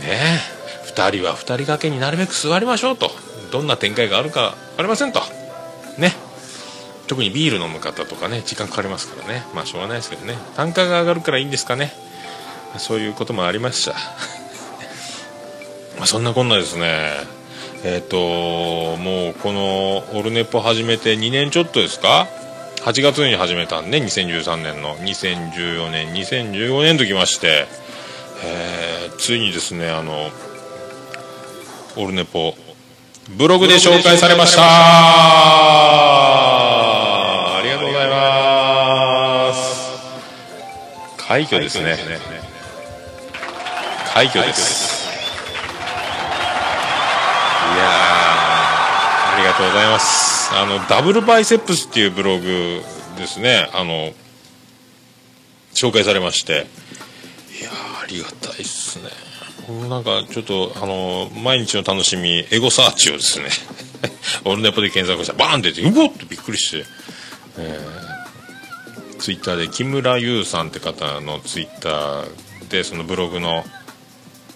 [0.00, 0.40] ね
[0.90, 3.10] 2人は2人掛けになるべく座りましょうと。
[3.50, 5.20] どんな展開があるか分かりませんと。
[5.98, 6.12] ね。
[7.08, 9.44] 特にビール飲む方とかね時間かかりますからね。
[9.54, 10.36] まあしょうがないですけどね。
[10.56, 11.92] 単価が上がるからいいんですかね。
[12.78, 13.84] そういうこともありまし。
[13.84, 13.92] た
[15.98, 17.39] まあそんなこんなですね。
[17.84, 18.16] えっ、と
[18.96, 22.26] もうこのオルネポ始めて2年ちょっとですか
[22.82, 24.96] ？8月に始めたんで2013年の。
[24.96, 27.66] 2014年2015年ときまして、
[28.44, 28.90] えー
[29.20, 30.30] ついにですねあの
[31.96, 32.54] オルネポ
[33.36, 34.62] ブログで紹介されました。
[37.58, 39.90] ありがとうございます。
[41.18, 41.98] 快挙ですね。
[44.12, 44.89] 快挙です
[49.50, 50.54] がとうございます。
[50.54, 52.82] あのダブルバイセップスっていうブログ
[53.16, 53.68] ですね。
[53.74, 54.12] あの
[55.74, 56.66] 紹介されまして。
[57.60, 57.70] いや
[58.02, 59.08] ありがたいっすね。
[59.88, 63.48] なんかちょっとあの毎日の楽しみエゴサーチをですね。
[64.44, 66.86] オルネポで検索したらバーンって出てうおっとびっくりして、
[67.58, 73.64] えー、ツイッターで木村優さんって方のツイッターでそのブログの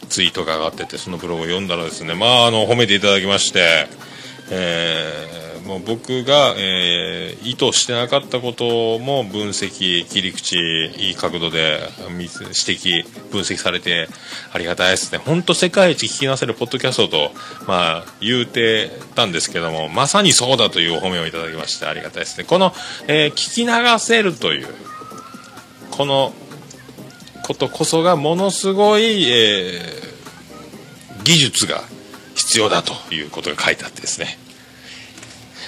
[0.08, 3.88] ツイートが上がっててそのブログを読んだらですねまああの褒めていただきまして、
[4.50, 14.08] えーもう僕が、えー意図してなかったことも分析切り口いい角度で指摘分析されて
[14.50, 15.18] ありがたいですね。
[15.18, 17.30] 本当世界一聞きなせるポッドキャストと
[17.66, 22.44] まあ言うてたんですけどもまさにそうだというお褒めをいただきましてありがたいですね。
[22.44, 22.72] この、
[23.08, 24.68] えー聞き流せるという
[25.90, 26.32] この
[27.42, 29.82] ことこそがものすごい、え
[31.24, 31.82] 技術が
[32.46, 34.38] 必要だということが書いてあってですね。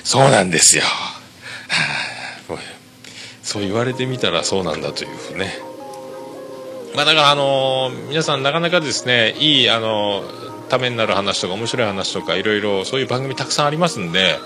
[0.04, 0.84] そうなんですよ、
[3.42, 5.58] そう言われてみたらそうなんだというふうね。
[6.94, 14.38] まあだからあのー皆さんなかなかですねいいあのーためになる話とか面白い話とかいろいろそういう番組たくさんありますんで、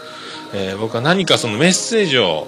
[0.54, 2.46] えー僕は何かそのメッセージを、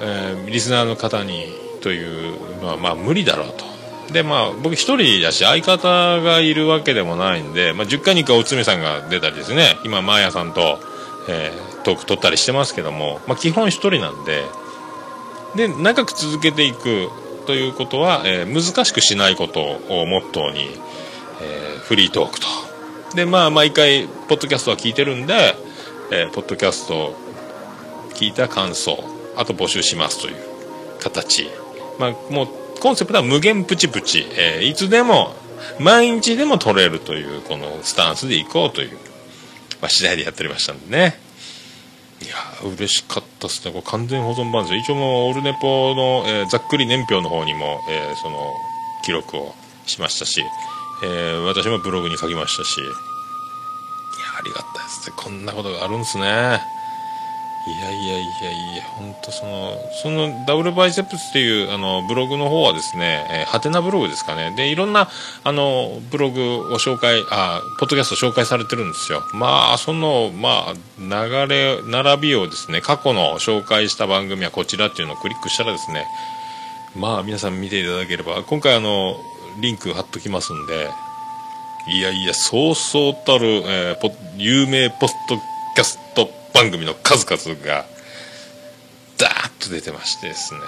[0.00, 1.46] えリスナーの方に
[1.80, 3.75] というのはまあ無理だろうと。
[4.12, 10.78] でまあ僕一人だし相方がいるわけでもないんで、まあ、10回に1回おつみさんが出たりですね今マーヤさんと、
[11.28, 14.42] えートーク取ったりしてますけども、まあ、基本一人なんで
[15.54, 17.10] で長く続けていく
[17.46, 20.62] ということは、えー難しくしないことをモットーに、
[21.40, 22.46] えーフリートークと。
[23.14, 25.54] でまあ毎回ポッドキャストは聞いてるんで、
[26.10, 27.14] えーポッドキャスト
[28.14, 28.98] 聞いた感想
[29.36, 30.36] あと募集しますという
[31.00, 31.48] 形。
[32.00, 32.48] まあもう
[32.80, 35.34] コンセプトは無限プチプチ、えーいつでも
[35.80, 38.92] 毎日でも取れるというこのスタンスでいこうという、
[39.80, 41.18] まあ、次第でやっておりましたんでね。
[42.22, 48.38] いやー嬉しかったですね、これ完全保存版ですよ、一応もうオルネポの、えーざっくり年表の方にも、えーその
[49.04, 49.54] 記録を
[49.86, 50.42] しましたし、
[51.04, 52.90] えー私もブログに書きましたし、いや
[54.38, 56.75] ありがたいですね、こんなことがあるんですね。
[57.68, 64.52] いやいやいやいや、本当その、そのダブルバイセップスっていうあのブログの方はですね、えーハテナブログですかね。
[64.56, 65.08] で、いろんな
[65.42, 69.22] あのブログを紹介、あ、ポッドキャスト紹介されてるんですよ。
[69.32, 76.06] まあ、その、まあ、流れ、並びをですね、過去の紹介した番組はこちらっていうのをクリックしたらですね、
[76.94, 79.16] まあ、皆さん見ていただければ、今回あの、
[79.60, 80.90] リンク貼っときますんで、
[81.88, 87.84] いやいや、そうそうたる、えー有名ポッドキャスト番組の数々が、
[89.18, 90.60] ダーッと出てましてですね。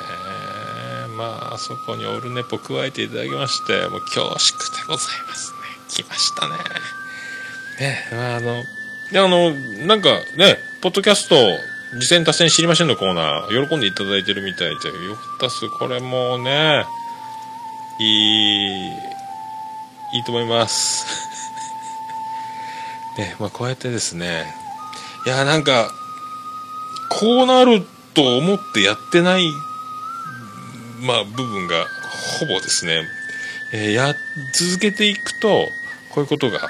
[1.17, 5.59] まあ、そこにオルネポ加えていただきまして、もう恐縮でございますね。
[5.89, 6.55] 来ましたね。
[7.81, 8.65] ね、まああの、
[9.13, 11.37] で、あの、なんかね、ポッドキャスト、
[11.99, 15.71] 次戦達成知りませんのコーナー、喜んでいただいてるみたいで、よかったっす。
[15.71, 16.85] これもね、
[17.99, 18.89] いい、
[20.17, 21.07] いいと思います。
[23.17, 24.68] ね、まあこうやってですね、
[25.27, 25.91] いや、なんか、
[27.09, 27.83] こうなる
[28.15, 29.51] と思ってやってない、
[31.01, 31.87] まあ部分が
[32.39, 33.03] ほぼですね、
[33.73, 34.15] えーや、
[34.55, 35.69] 続けていくと、
[36.11, 36.65] こういうことが起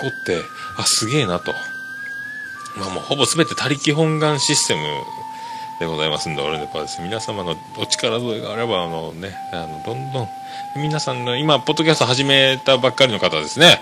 [0.00, 0.42] こって、
[0.76, 1.52] あ、すげえなと。
[2.76, 4.82] まあもうほぼ全て他力本願システム
[5.80, 7.00] でございますんで、俺のパです。
[7.00, 10.28] 皆様のお力添えがあれば、あのね、あの、どんどん、
[10.76, 13.80] 皆さんの、今、ポッドキャスト始めたばっかりの方ですね、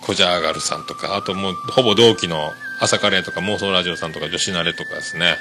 [0.00, 5.38] コジャーガルさんとか、あともう、ほぼ同期の朝カレーとか妄想ラジオさんとか女子慣れとかですね、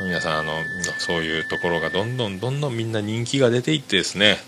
[0.00, 0.62] 皆さん、あの、
[0.98, 4.38] そういうところがどんどんどんどんみんな人気が出ていってですね、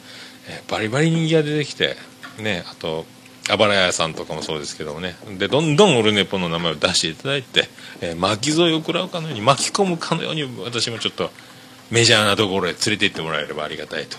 [0.49, 1.97] えバリバリ人気が出てきて、
[2.39, 3.07] ね、あと、
[3.49, 7.69] あばら屋さんとかもそうですけどもね、で、どんどんオルネポの名前を出していただいて、
[8.01, 11.31] えー巻き添えを食らうかのように、巻き込むかのように、私もちょっと
[11.91, 14.17] メジャーなところへ連れて行ってもらえればありがたいと。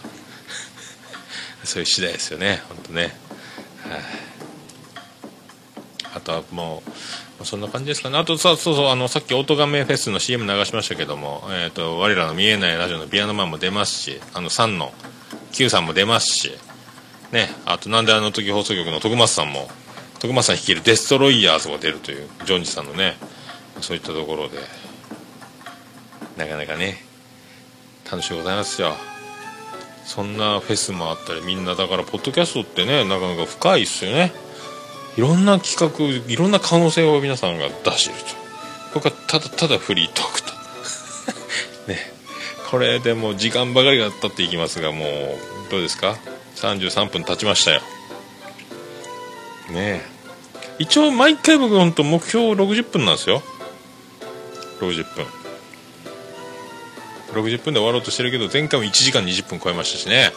[1.65, 3.17] そういう次第ですよね、本当ね。
[3.89, 4.26] はい
[6.17, 6.83] あとはも
[7.41, 8.17] う、そんな感じですかね。
[8.17, 14.93] あとさ、そうそう、あの、さっき、オートガメフェスの CM 流しましたけども、えっ、と、我らの見えないラジオのピアノマンも出ますし、あの、3の
[15.51, 16.51] Q さんも出ますし、
[17.31, 19.69] ね、あと、なんであの時放送局の徳松さんも、
[20.19, 23.17] 徳松さん率いるデストロイヤーズも出るという、ジョンジさんのね、
[23.81, 24.57] そういったところで、
[26.37, 27.03] なかなかね、
[28.09, 28.95] 楽しいございますよ。
[30.05, 34.31] そんなフェスもあったり、みんな、だから、ポッドキャストってね、なかなか深いっすよね。
[35.17, 38.21] いろんな企画、いろんな可能性を皆さんが出している
[38.93, 38.99] と。
[38.99, 40.53] これがただただフリートークと。
[41.91, 42.13] ね。
[42.69, 46.17] これでもう時間ばかりが経っていきますが、もう、どうですか
[46.55, 47.81] ?33 分経ちましたよ。
[49.69, 50.05] ね。
[50.77, 53.41] 一応毎回僕本当目標60分なんですよ。
[54.79, 55.25] 60分。
[57.33, 60.31] 60分で終わろうとしてるけど、前回も1時間20分超えましたしね。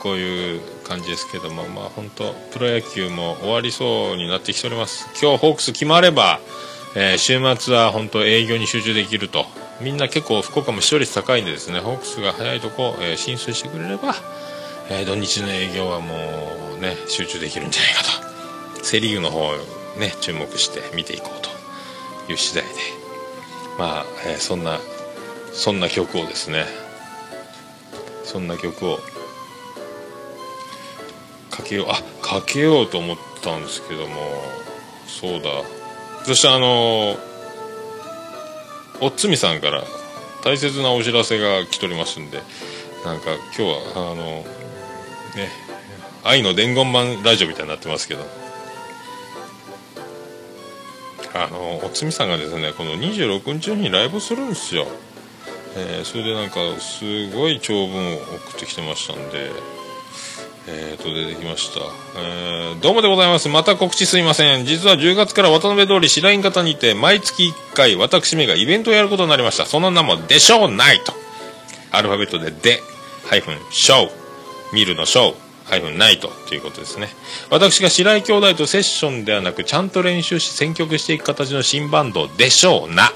[0.00, 5.06] こういう感じですけども、まあ本当、プロ野球も終わりそうになってきております。
[5.20, 6.40] 今日ホークス決まれば、
[6.96, 9.46] えー週末は本当営業に集中できると。
[9.80, 14.14] みんな結構福岡も視聴率高いんでですね、ホークスが早いとこ、えー進出してくれれば、
[14.90, 16.14] えー土日の営業はも
[16.78, 18.02] うね、集中できるんじゃないか
[18.78, 18.84] と。
[18.84, 19.52] セリーグの方
[19.98, 22.70] ね、注目して見ていこうという次第で。
[23.78, 24.80] まあ、えーそんな、
[25.52, 26.64] そんな曲をですね、
[28.24, 29.00] そんな曲を
[31.58, 31.86] かけよう。
[31.90, 34.14] あかけようと思ったんですけども。
[35.06, 35.50] そうだ。
[36.24, 37.16] そしてあの
[39.00, 39.82] おっつみさんから
[40.44, 42.42] 大切なお知らせが来ておりますんで
[43.04, 44.24] なんか今日はあの
[45.36, 45.50] ね
[46.24, 48.24] 愛の伝言版ラジオみたいになってますけど。
[51.34, 54.86] あのおつみさんがですねこの26日にライブするんですよ。
[55.76, 59.50] えーそれでなんかすごい長文を送ってきてましたんで
[60.70, 61.80] えーと出てきました、
[62.20, 63.48] えーどうもでございます。
[63.48, 64.66] また告知すいません。
[64.66, 69.66] 実は10月から渡辺通り白銀型にて毎月1回私めがイベントをやることになりました。
[69.66, 71.12] その名もでしょうないと。
[71.90, 72.80] アルファベットでで
[73.26, 74.10] ハイフンショー。
[74.72, 75.34] 見るのショー。
[75.64, 77.08] ハイフンナイトということですね。
[77.50, 83.10] 私が白井兄弟とセッションではなくちゃんと練習し選曲していく形の新バンドでしょうな。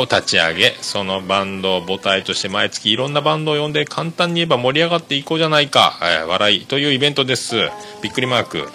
[0.00, 7.56] を立ち上げそのバンドを母体として毎月いろんなバンドを呼んで簡単に言えば盛り上がっていこうじゃないか、えー笑いというイベントです。
[8.02, 8.68] びっくりマーク、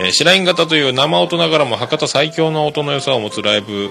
[0.00, 3.90] えー、白井型という生音ながらも博多最強の音の良さを持つライブ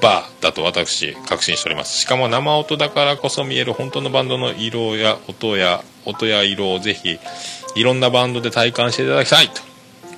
[0.00, 1.98] バーだと私確信しております。
[1.98, 7.18] しかも生音だからこそ見える本当のバンドの色や音や音や色をぜひ
[7.74, 9.62] いろんなバンドで体感していただきたいと。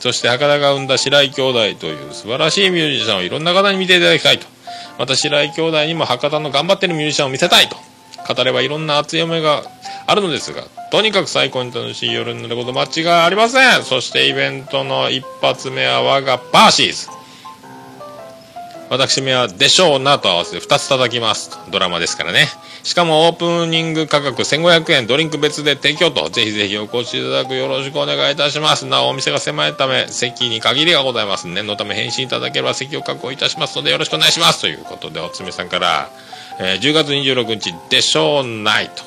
[0.00, 4.57] そして博多が生んだ白井兄弟という素晴らしいミュージシャンをいろんな方に見ていただきたいと。
[4.98, 7.76] また白井兄弟にも博多の頑張ってるミュージシャンを見せたいと。
[8.34, 9.62] 語ればいろんな熱い思いが
[10.06, 13.82] あるのですがとにかく最高に楽しい夜になること間違いありません。
[13.84, 17.08] そしてイベントの一発目は我がパーシーズ。
[18.90, 21.58] 私めはでしょうなと合わせて2つ叩きます。
[21.70, 22.48] ドラマですからね。
[22.82, 28.86] しかもオープニング価格1500円ドリンク別で提供とぜひぜひお越しいただくよろしくお願いいたします。
[28.86, 34.60] なおお店が狭いため席に限りがございます念のため返信いただければ席を確保いたしますのでよろしくお願いします。
[34.60, 36.10] ということでおつめさんから、
[36.60, 39.02] えー10月26日でしょうナイト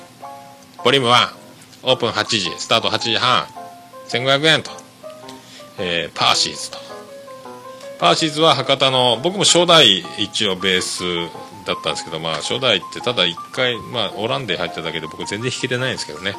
[0.84, 1.34] ボリューム1
[1.84, 3.46] オープン8時スタート8時半
[4.10, 4.72] 1500円と、
[5.80, 6.78] えーパーシーズと。
[8.00, 11.04] パーシーズは博多の僕も初代一応ベース
[11.66, 16.36] だったんですけどまあ初代ってただ1回まあオランデ入っただけで僕全然弾けてないんですけどね。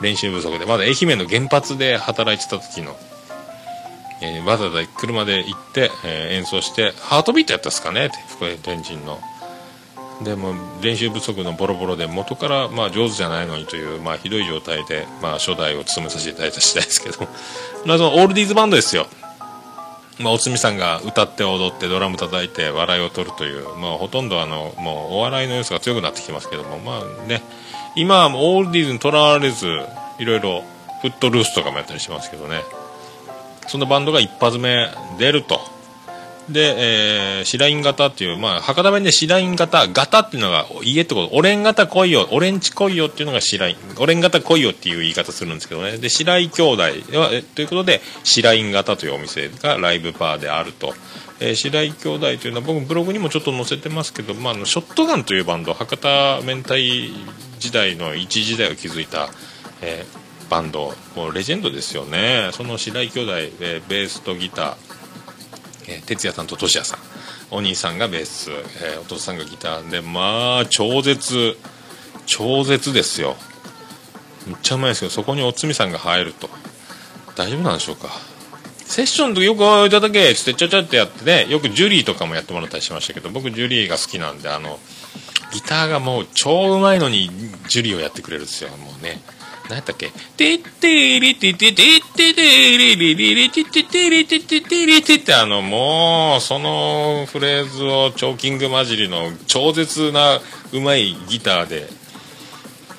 [0.00, 0.66] 練習不足で。
[0.66, 2.96] まだ愛媛の原発で働いてた時の、
[4.22, 8.06] えーわざわざ車で行って、えー演奏してハートビートやったっすかね？
[8.06, 9.20] って福江天神の。
[10.22, 10.52] でも
[10.82, 17.28] 練習不足のボロボロで元からまあ上手じゃないのにというまあひどい状態でまあ初代を務めさせていただいた次第ですけど。
[17.86, 19.06] まあそのオールディーズバンドですよ。
[20.20, 27.42] まあ、おつみさんが歌って踊ってドラム叩いて笑いを取るという、まあ、ほとんどあのもうお笑いの要素が強くなってきてますけども、まあね、
[27.94, 29.66] 今はもうオールディーズにとらわれず
[30.18, 30.64] いろいろ
[31.02, 32.62] フットルースとかもやったりしますけどね。
[33.68, 34.88] そのバンドが一発目
[35.18, 35.60] 出ると。
[36.50, 45.98] で、えー、シライン型っていう、まあ、博多弁でシライン型型っていうのが家ってことオレン型来いよオレンジ来いよっていうのがシラインオレン型来いよっていう言い方するんですけどね。
[45.98, 50.94] で白井兄弟はえということでシライン型というお店がライブバーであると、
[51.40, 56.76] えー白井兄弟というのは僕ブログにもちょっと載せてますけど、まあ、あのショットガンというバンド博多明太
[57.58, 59.28] 時代の一時代を築いた、
[59.82, 62.48] えーバンドもうレジェンドですよね。
[62.52, 64.87] その白井兄弟、えーベースとギター
[65.88, 66.98] えー哲也さんと俊也さん。
[67.50, 70.00] お兄さんがベース、えーお父さんがギターで。
[70.00, 71.56] まあ超絶
[72.26, 73.36] 超絶ですよ。
[74.46, 76.48] めっちゃうまいですけどそこにおつみさんが入ると。
[77.36, 78.08] 大丈夫なんでしょうか。
[78.84, 84.80] セッションの時よく「いいただけ」っつってちゃちゃってやってねよくジュリーとかもやってもらったりしましたけど僕ジュリーが好きなんであの
[85.52, 87.30] ギターがもう超うまいのに
[87.68, 88.70] ジュリーをやってくれるんですよ。
[88.70, 89.20] もうね。
[89.68, 100.40] 何やったっけ「てってれてててってれれれれれてててれてててれて」ってあのもうそのフレーズをチョーキング混じりの超絶な
[100.72, 101.88] うまいギターで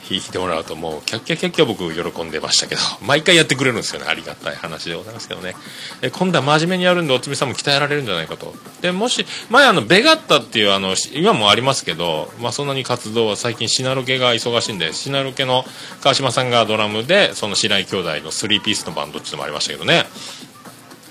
[0.09, 4.07] 弾いてもらうともうキャッキャキャッキャ僕喜んでましたけど 毎回やってくれるんですよね。
[4.09, 5.55] ありがたい話でございますけどね。
[6.01, 8.55] え今度は真面目にやるんでおつみさんも鍛えられるんじゃないかと。
[8.81, 15.65] でもし前あのベガッタっていうあの今もありますけど、まあ、そんなに活動は最近シナロケが忙しいんでシナロケの
[16.01, 20.07] 川島さんがドラムでその白井兄弟の3ピースのバンドっていうのもありましたけどね。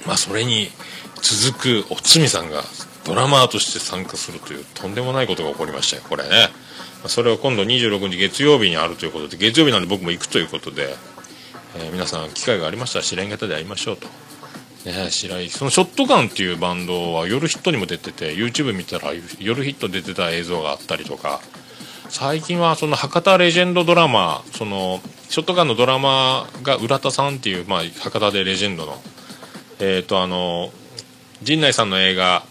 [0.06, 0.70] まあそれに
[1.22, 2.64] 続くおつみさんが
[3.04, 6.48] ドラマーとして参加するというとんでもないことが起こりましたよこれね。
[7.06, 10.94] それを今度26日月曜日にあるということで月曜日なんで僕も行くということで、
[11.76, 14.08] えー皆さん機会がありましたら白井型で会いましょうと。
[14.84, 21.40] ね、白井そのショットガンっていうバンドは夜ヒットにも出てて YouTube 見たら夜ヒット出てた映像があったりとか。
[22.10, 29.00] 最近はその博多レジェンドドラマそのショットガンのドラマが浦田さんっていう、まあ、博多でレジェンドの。
[29.78, 30.72] えっ、とあの
[31.42, 32.44] 陣内さんの映画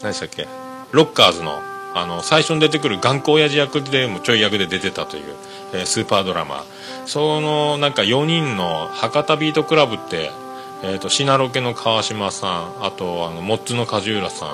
[0.00, 0.46] 何でしたっけ？
[0.92, 1.71] ロッカーズの。
[1.94, 5.34] あの最初に出てくる頑固親父役でもちょい役で出てたという、
[5.74, 6.64] えースーパードラマ。
[7.06, 10.30] そのなんか4人の博多ビートクラブって、
[10.82, 12.48] えー、とシナロケの川島さ
[12.80, 14.48] んあとあのモッツの梶浦さん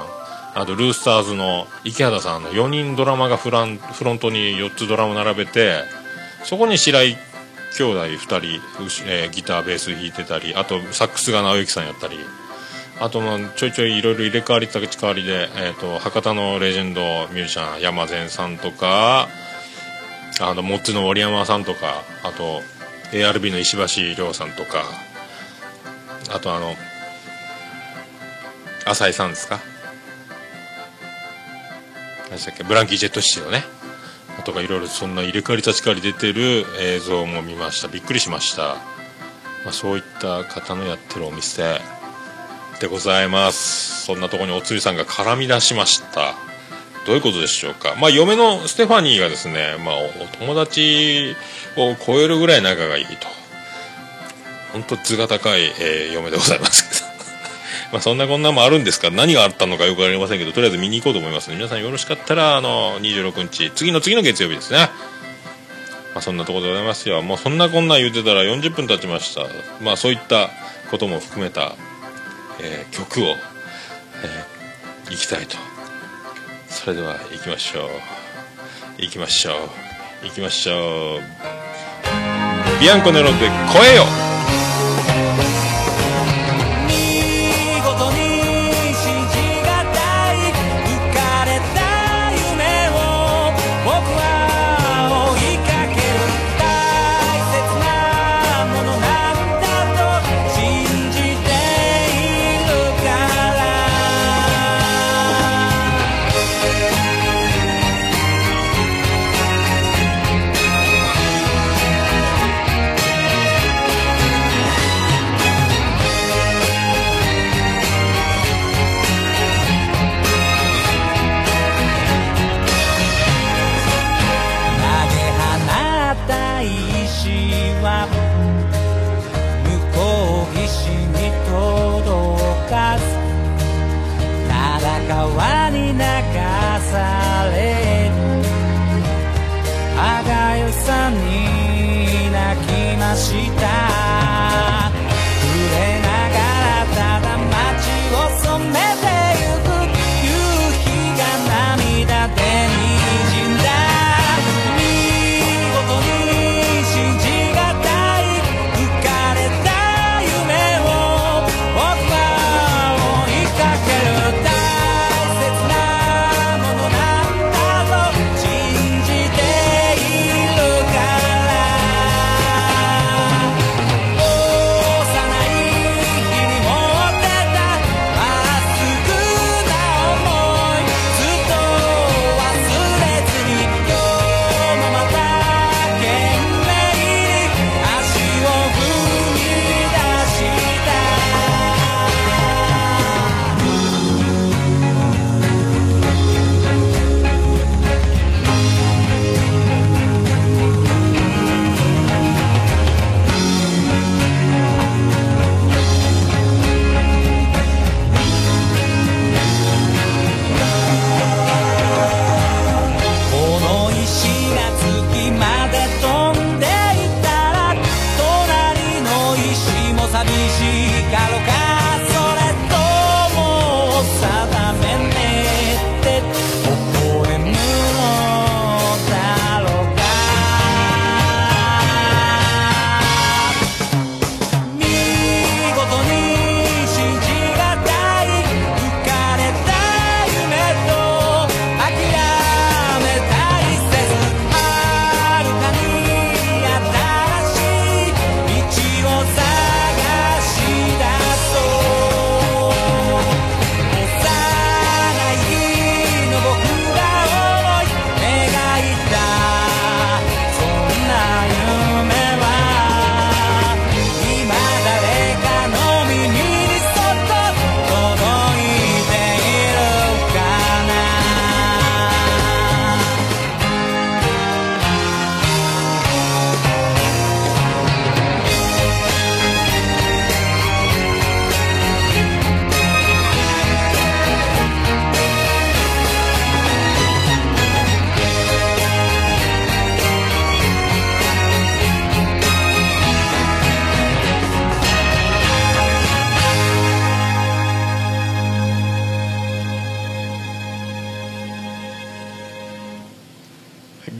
[0.55, 5.83] あとルースターズの池畑さんの4人ドラマがフランフロントに4つドラム並べて
[6.45, 7.17] そこに白井
[7.77, 8.37] 兄弟2人、
[9.07, 12.19] えーギターベース弾いてたりあとサックスが直之さんやったり。
[13.01, 17.01] あとまちょいちょいいろいろ入れ替わり立ち替わりで、えー、と博多のレジェンド
[17.33, 19.29] ミュージシャン山善さんとか
[20.41, 22.61] あのモッツの森山さんとかあと
[23.13, 24.83] ARB の石橋亮さんとか
[26.31, 26.75] あとあの
[28.85, 29.61] 浅井さんですか？
[32.25, 32.65] 何でしたっけ？
[32.65, 33.63] ブランキー・ジェットシティのね。
[34.45, 37.89] とかいろいろそんな入れ替わり立ち替わり出てる映像も見ました。
[37.89, 38.77] びっくりしました、
[39.65, 41.81] まあ、そういった方のやってるお店。
[42.79, 44.05] でございます。
[44.05, 46.35] そんなとこにおつりさんが絡み出しました。
[47.07, 47.95] どういうことでしょうか。
[47.99, 50.09] まあ嫁のステファニーがですねまあお
[50.39, 51.35] 友達
[51.77, 53.27] を超えるぐらい仲がいいと。
[54.73, 57.09] 本当図が高い、えー嫁でございますけど。
[57.93, 59.11] まあそんなこんなもあるんですか。
[59.11, 64.91] 何があったのかよくわかりませんけどとりあえず見に行こうと思いますので皆さんよろしかったらあの26日次の次の月曜日ですね。
[66.15, 67.23] まあそんなところでございますよ。
[67.23, 69.43] もうそんなこんな言うてたら40分経ちました。
[69.81, 70.51] まあそういった
[70.91, 71.77] ことも含めた、
[72.61, 75.57] えー曲を、えー、行きたいと。
[76.69, 77.91] それでは行きましょう。
[78.99, 80.27] 行きましょう。
[80.27, 81.21] 行きましょう。
[82.81, 84.05] ビアンコネロで「声よ」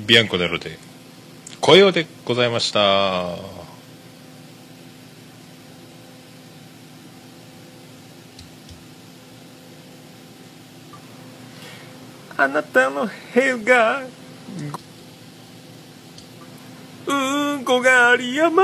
[0.07, 0.79] ビアンコネロで
[1.61, 3.59] 「声よ」でございました。
[12.41, 14.03] あなたの部屋が
[17.07, 18.63] うんこがあり山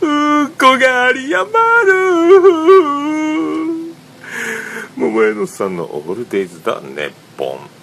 [0.00, 1.92] うんこがあり山る。
[4.96, 7.81] 桃屋のさんのオールデイズだネッポン。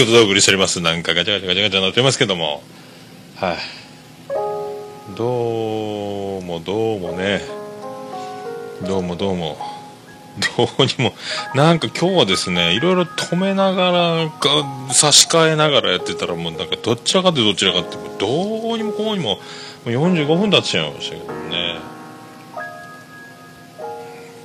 [0.00, 0.80] いうことでお送りしております。
[0.80, 2.62] なんかガチャガチャガチャガチャなってますけども。
[3.36, 3.56] はい、
[5.16, 7.42] どうもどうもね。
[8.86, 9.58] どうもどうも。
[10.56, 11.12] どうにも。
[11.54, 13.90] なんか今日はですねいろいろ止めなが
[14.88, 19.38] ら差し替えながらやってたらもうなんかどちらかってどちらかってどうにもこうにもも
[19.84, 21.78] う45分経っちゃいましたけどね。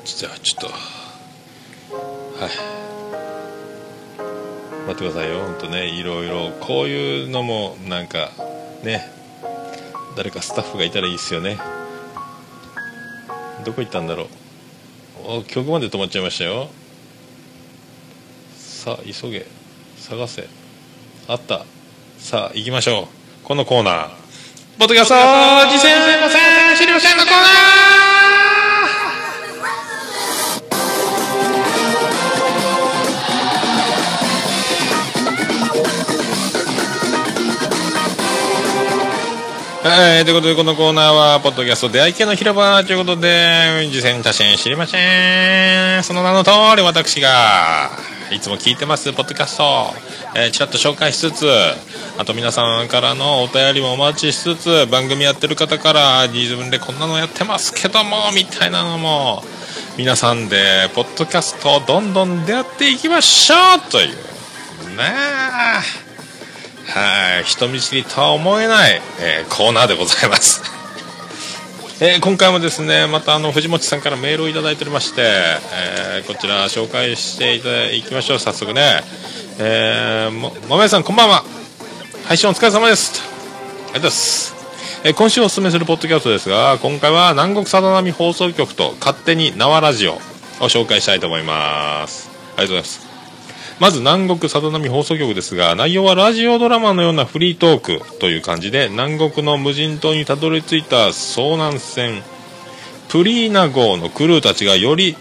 [0.04, 2.75] じゃあちょっとはい。
[4.88, 5.40] 待ってくださいよ。
[5.40, 6.52] 本当ねいろいろ。
[6.62, 8.32] こういうのもなんか
[8.84, 9.12] ね。
[10.16, 11.58] 誰かスタッフがいたらいいっすよね。
[13.66, 14.28] どこ行ったんだろう。
[15.40, 16.70] お曲まで止まっちゃいましたよ。
[18.58, 19.46] さあ急げ。
[19.98, 20.48] 探せ。
[21.28, 21.66] あった。
[22.18, 23.08] さあ行きましょう。
[23.44, 24.10] このコーナー。
[24.78, 25.16] ポッドキャスト
[25.72, 27.95] 次戦の戦資料戦のコーナー。
[39.88, 46.04] はい、ということで、このコーナーは、ポッドキャスト出会い系の広場ということで、次戦他戦知りません。
[46.04, 47.92] その名の通り、私が、
[48.32, 49.94] いつも聞いてます、ポッドキャスト、
[50.34, 51.48] えー、ちらっと紹介しつつ、
[52.18, 59.44] あと皆さんからのお便りもお待ちしつつ、番組やってる方から、自分でこんなのやってますけども、みたいなのも、
[59.98, 63.56] 皆さんで、ポッドキャストをどんどん出会っていきましょ
[63.88, 64.16] うという、
[64.98, 65.14] ね
[66.02, 66.05] え。
[66.88, 70.62] はい、人見知りとは思えない、えーコーナーでございます。
[72.00, 79.04] えー今回もですね、またあの藤本さんからメールをいただいておりまして、えーこちら紹介していただきましょう、早速ね。
[79.58, 81.44] えー、も、もめさんこんばんは。
[82.28, 83.14] 配信お疲れ様です。
[83.16, 84.56] ありがとうございます。
[85.04, 90.22] えー今週おすすめするポッドキャストですが、今回は南国さだ波放送局と勝手に縄ラジオを
[90.62, 92.30] 紹介したいと思います。
[92.58, 93.05] ありがとうございます。
[93.80, 102.24] まず南国さだ波放送局ですが内容はラジオドラマのようなフリートークという感じで南国の無人島にたどり着いた遭難船
[103.10, 105.18] プリーナ号のクルーたちがより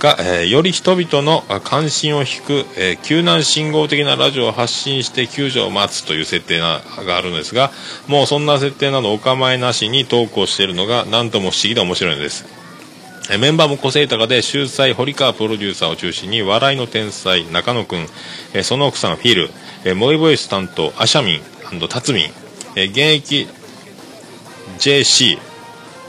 [0.00, 6.82] が、えーより人々の関心を引く、えー救難信号的なラジオを発信して救助を待つという設定が
[7.16, 7.70] あるのですが
[8.06, 12.67] もうそんな設定などお構いなしに投稿しているのが何とも不思議で面白いのです。
[13.36, 18.06] メンバーも個性豊かで秀才堀川プロデューサーを中心に笑いの天才中野くん、
[18.54, 19.50] えその奥さんフィル、
[19.84, 22.24] えモイボイス担当アシャミンタツミン、
[22.74, 23.46] え現役
[24.78, 25.38] JC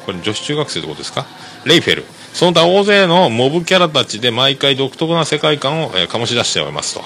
[0.06, 1.26] これ女子中学生ってことですか？
[1.66, 7.02] レイフェルその他大勢のモブキャラたちで毎回独特な世界観を、え醸し出しておりますと、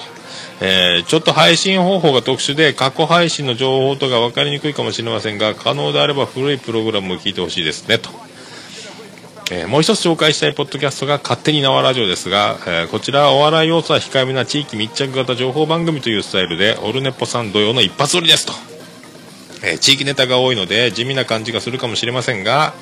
[0.60, 8.10] えーちょっと配信方法が特殊で過去配信の情報とか分かりにくいかもしれませんが可能であれば古いプログラムを聞いてほしいですねと。
[9.50, 18.52] えーもう一つ紹介したいポッドキャストが勝手に縄ラジオですが、えーこちらはお笑い要素は控えめな地域密着型情報番組というスタイルでオルネポさん同様の一発撮りですと、
[19.66, 22.72] えー地域ネタが多いので地味な感じがするかもしれませんが、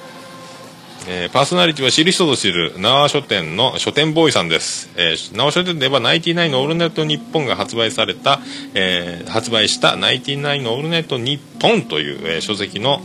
[1.09, 8.39] えパーソナリティは知る人ぞ知る縄書店の書店ボーイさんです、えー縄書店で言えばナインティナインのオールナイトニッポンが発売された、
[8.75, 13.01] え発売したナインティナインのオールナイトニッポンという、え書籍の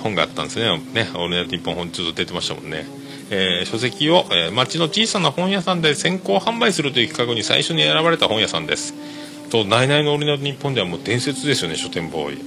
[0.00, 0.64] 本があったんですね。
[0.92, 2.86] ね、オールナイトニッポン本ちょっと出てましたもんね。
[3.30, 8.94] えー書籍を、えー町の小さな本屋さんで先行販売するという企画に最初に選ばれた本屋さんです。
[9.50, 12.38] と、ナイナイのオールナイトニッポンではもう伝説ですよね、書店ボーイ。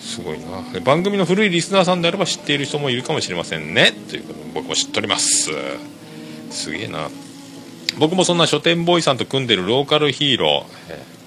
[0.00, 0.80] すごいな。
[0.80, 3.92] 番組の古いリスナーさんであれば知っている人もいるかもしれませんね。
[4.08, 5.50] ということで僕も知っております。
[6.50, 7.10] すげえな。
[7.98, 11.17] 僕もそんな書店ボーイさんと組んでるローカルヒーロー、えー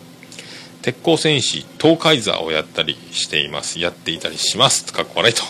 [0.82, 3.80] 鉄鋼戦士東海座をやったりしています。
[3.80, 4.92] やっていたりします。
[4.92, 5.44] かっこ悪いと。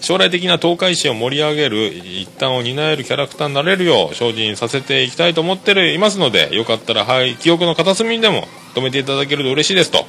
[0.00, 10.04] 将来的な東海市を盛り上げる一端を担えるキャラクターになれるよう精進させていきたいと思っていますのでよかったらはい記憶の片隅にでも止めていただけると嬉しいですと。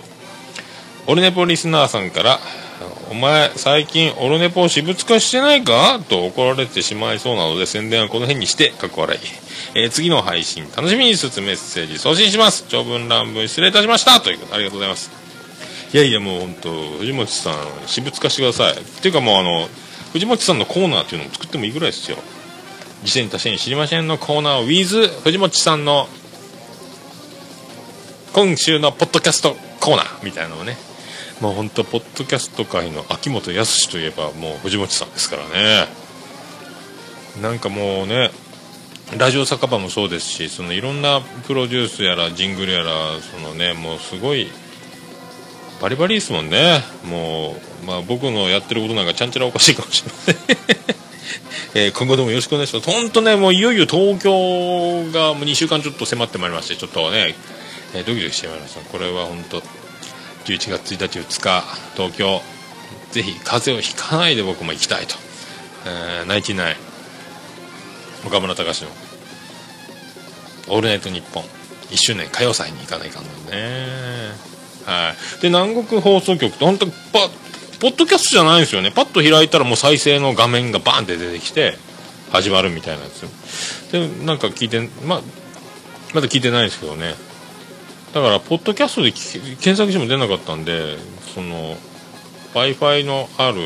[1.08, 2.40] オルネポリスナーさんから
[3.10, 9.20] 「お前最近オルネポを私物化してないか?」と怒られてしまいそうなので宣伝はこの辺にしてかっこ笑い、
[9.76, 12.66] えー次の配信楽しみにしつつメッセージ送信します。
[12.70, 14.20] 長文乱文失礼いたしました。
[14.20, 15.10] ということありがとうございます。
[15.94, 17.54] いやいやもう本当藤本さん
[17.88, 18.74] 私物化してください。
[18.74, 19.70] っていうかもうあの
[20.14, 22.18] 藤本さんのコーナーっていうのも作ってもいいぐらいですよ。
[23.06, 26.10] 次戦他戦知りませんのコーナー with 藤本さんの
[28.34, 30.78] 今週のポッドキャストコーナーみたいなのをね
[31.42, 35.88] まあ本当ポッドキャスト界の秋元康といえばもう藤本さんですからね。
[37.42, 38.32] なんかもうね
[39.18, 42.86] ラジオ酒場もそうですしそのいろんなプロデュースやらジングルやら
[43.22, 44.48] そのねもうすごい
[45.82, 46.82] バリバリですもんね。
[47.06, 50.36] もう、まあ、僕のやってることなんかちゃんちゃらおかしいかもしれません
[51.76, 52.90] えー今後ともよろしくお願いします。
[52.90, 57.36] 本当ねもういよいよ東京がもう2週間ちょっと迫ってまいりましてちょっとね
[57.94, 58.82] えードキドキしてまいりました。
[58.90, 59.62] これは本当
[60.48, 61.64] 11月1日2日
[61.96, 62.42] 東京
[63.12, 65.16] ぜひ風邪をひかないで僕も行きたいと、
[65.86, 66.78] えー、ナイティナイ
[68.26, 68.92] 岡村隆史の
[70.74, 71.44] 「オールナイトニッポン」
[71.92, 74.58] 1周年歌謡祭に行かないかんのね。
[74.86, 75.42] はい。
[75.42, 76.94] で南国放送局って本当パ
[77.80, 78.92] ポッドキャストじゃないんですよね。
[78.92, 81.78] パッと開いたらもう再生の画面がバンって出てきて
[82.32, 83.30] 始まるみたいなんですよ。
[83.92, 85.22] でなんか聞いてま
[86.14, 87.16] まだ聞いてないですけどね。
[88.18, 90.98] だからポッドキャストで検索しても出なかったんで
[91.36, 91.78] その
[92.56, 93.58] w i f i のある、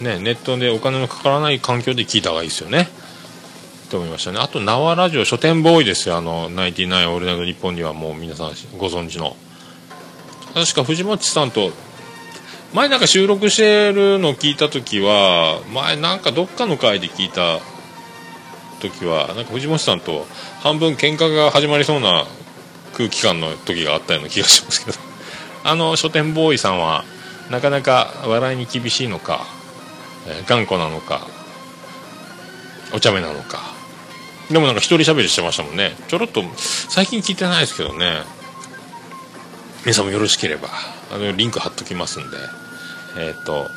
[0.00, 2.88] ね、ネットでお金のかからない環境で聞いた方がいいですよね。
[3.90, 4.38] と思いましたね。
[4.40, 6.16] あと縄ラジオ書店ボーイですよ。
[6.16, 9.36] あのナインティナインオールナイトニッポンにはもう皆さんご存知の。
[10.54, 11.70] 確か藤本さんと
[12.72, 17.60] 前なんか収録してるの聞いた時は前なんかどっかの回で聞いた
[18.80, 20.26] 時はなんか藤本さんと
[20.60, 22.26] 半分喧嘩が始まりそうな
[22.94, 24.98] 空気感の時があったような気がしますけど。
[25.62, 27.04] あの書店ボーイさんは
[27.50, 29.46] なかなか笑いに厳しいのか、
[30.26, 31.26] えー頑固なのか
[32.94, 33.58] お茶目なのか。
[34.50, 35.94] でもなんか一人喋りしてましたもんね。
[36.08, 38.22] ちょろっと最近聞いてないですけどね。
[39.84, 40.68] 皆さんもよろしければ
[41.12, 42.36] あのリンク貼っときますんで。
[43.16, 43.68] えっ、と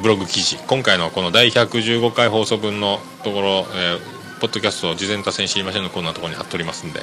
[0.00, 0.56] ブログ記事。
[0.66, 7.02] 今回のこの第115回放送分のところ、えーポッドキャスト事前多戦知りませんのコーナーところに貼っておりますんで。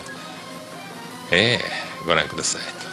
[1.31, 1.59] ええ
[2.07, 2.89] ご覧くださいと。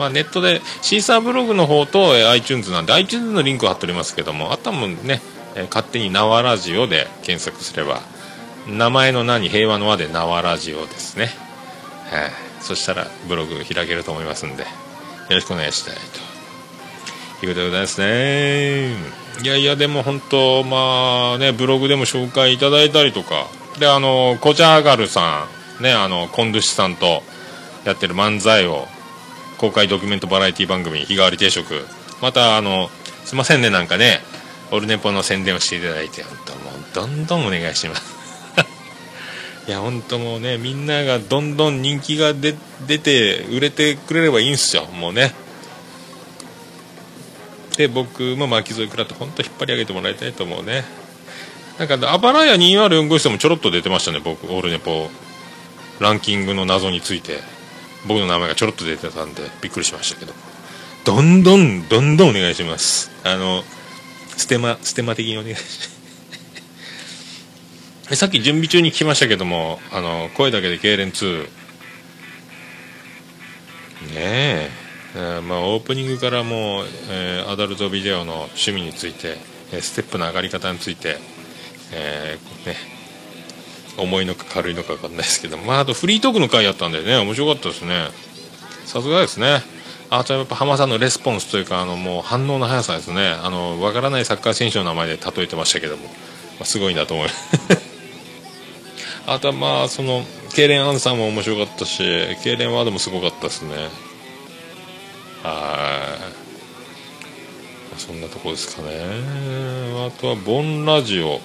[0.00, 5.22] まあネットでシーサーブログの方と、えー iTunes なんで iTunes のリンクを貼っておりますけどもあとはもうね、
[5.54, 8.00] えー勝手に縄ラジオで検索すれば
[8.66, 11.30] 名前の名に平和の和で縄ラジオですね。
[12.10, 12.30] はい、
[12.60, 14.68] そしたらブログ開けると思いますんでよ
[15.30, 16.34] ろしくお願いしたいと。
[17.46, 19.23] いうことでございますね。
[19.42, 23.46] いやいやでも本当まあねブログでも紹介いただいたりとか。
[23.78, 25.48] であのコチャーガルさ
[25.80, 27.22] んねあのコンドゥシさんと
[27.84, 28.86] やってる漫才を
[29.58, 31.86] 公開ドキュメントバラエティ番組日替わり定食。
[32.22, 32.88] またあの
[33.24, 34.20] すいませんねなんかね
[34.70, 38.14] オルネポの宣伝をしていただいて本当もうどんどんお願いします。
[39.66, 42.54] いや本当もうねみんながどんどん人気が出
[42.86, 45.34] 出て売れてくれればいいんすよもうね。
[47.76, 50.84] で僕も巻き添え食らって本当引っ張り上げてもらいたいと思うね。
[51.78, 55.08] なんかあばらや204号室でもちょろっと出てましたね僕オールネポ。
[56.00, 57.40] ランキングの謎について。
[58.06, 60.34] 僕の名前がちょろっと出てたんでびっくりしましたけど。
[61.04, 63.10] どんどんどんどんお願いします。
[63.24, 63.64] あの
[64.36, 65.64] ステマステマ的にお願いしま
[68.10, 68.16] す。
[68.16, 71.42] さっき準備中に聞きましたけどもあの声だけで痙攣2
[74.14, 74.83] ねえ。
[75.16, 79.36] えーまあ、オープニングからもう、えーアダルトビデオの趣味について、
[79.72, 81.18] えーステップの上がり方について、
[81.92, 82.76] えーね、
[83.96, 88.08] 重いのか軽いのか分かんないですけど、まあ、あとフリートークの回やったんでね面白かったですね。
[88.84, 89.62] さすがですね。
[90.10, 93.30] あとやっぱ浜さんのレスポンスというかあのもう反応の速さですね。
[93.30, 96.10] あの分からないサッカー選手の名前で例えてましたけども、ま
[96.62, 97.48] あ、すごいなと思います
[99.26, 104.13] あとはまあその痙攣アンサーも面白かったし痙攣ワードもすごかったですね。
[105.44, 106.16] は
[107.96, 108.00] い。
[108.00, 108.90] そんなとこですかね。
[110.06, 111.40] あとはボンラジオ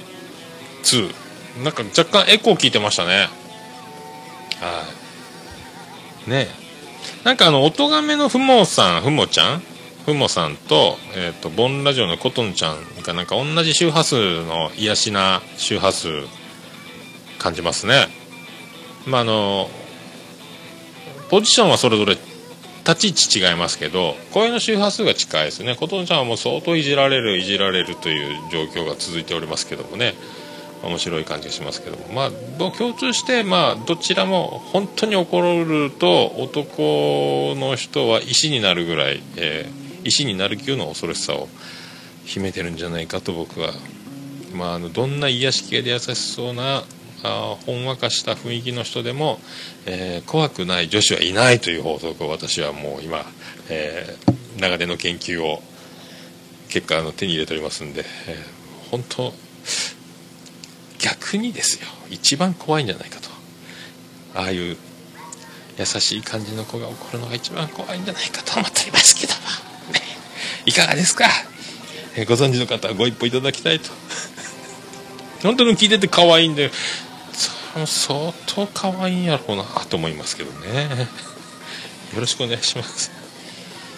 [0.83, 3.27] 2なんか若干エコー聞いてましたね。
[4.61, 4.85] は
[6.27, 6.29] い。
[6.29, 6.47] ね。
[7.23, 9.61] なんかあの音がめのふもさんふもちゃん？
[10.05, 16.07] ふもさんと,、えー、とボンラジオのコトンちゃんがなんか同じ周波数の癒しな周波数
[17.37, 18.07] 感じますね。
[19.05, 19.69] まああの
[21.29, 22.17] ポジションはそれぞれ
[22.89, 25.75] 立ち位置違いますけど声の周波数が近いですね。
[25.75, 30.15] 琴音ちゃんはもう相当いじられるいじられるという状況が続いておりますけどもね。
[30.81, 32.07] 面白い感じがしますけども。
[32.13, 41.47] まあ共通してまあどちらも本当に怒ると男の人は石になるぐらい、えー石になる級の恐ろしさを
[42.25, 43.73] 秘めてるんじゃないかと僕は。
[44.53, 46.83] まああのどんな癒し系で優しそうな
[47.23, 49.39] あほんわかした雰囲気の人でも、
[49.85, 53.25] えー怖くない女子はいないという法則を私はもう今、
[53.69, 55.61] えー長年の研究を
[56.69, 59.33] 結果の手に入れておりますんで、えー本当
[60.99, 61.87] 逆にですよ。
[62.09, 63.29] 一番怖いんじゃないかと。
[64.35, 64.77] ああいう
[65.77, 69.39] 優しい感じの子が怒るのが一番怖いんじゃないかと思っておりますけども、
[70.65, 71.25] いかがですか、
[72.15, 73.91] えーご存知の方はご一報いただきたいと。
[75.43, 76.69] 本当に聞いてて可愛いんで
[77.85, 81.07] 相当可愛いんやろうなと思いますけどね。
[82.13, 83.11] よろしくお願いします。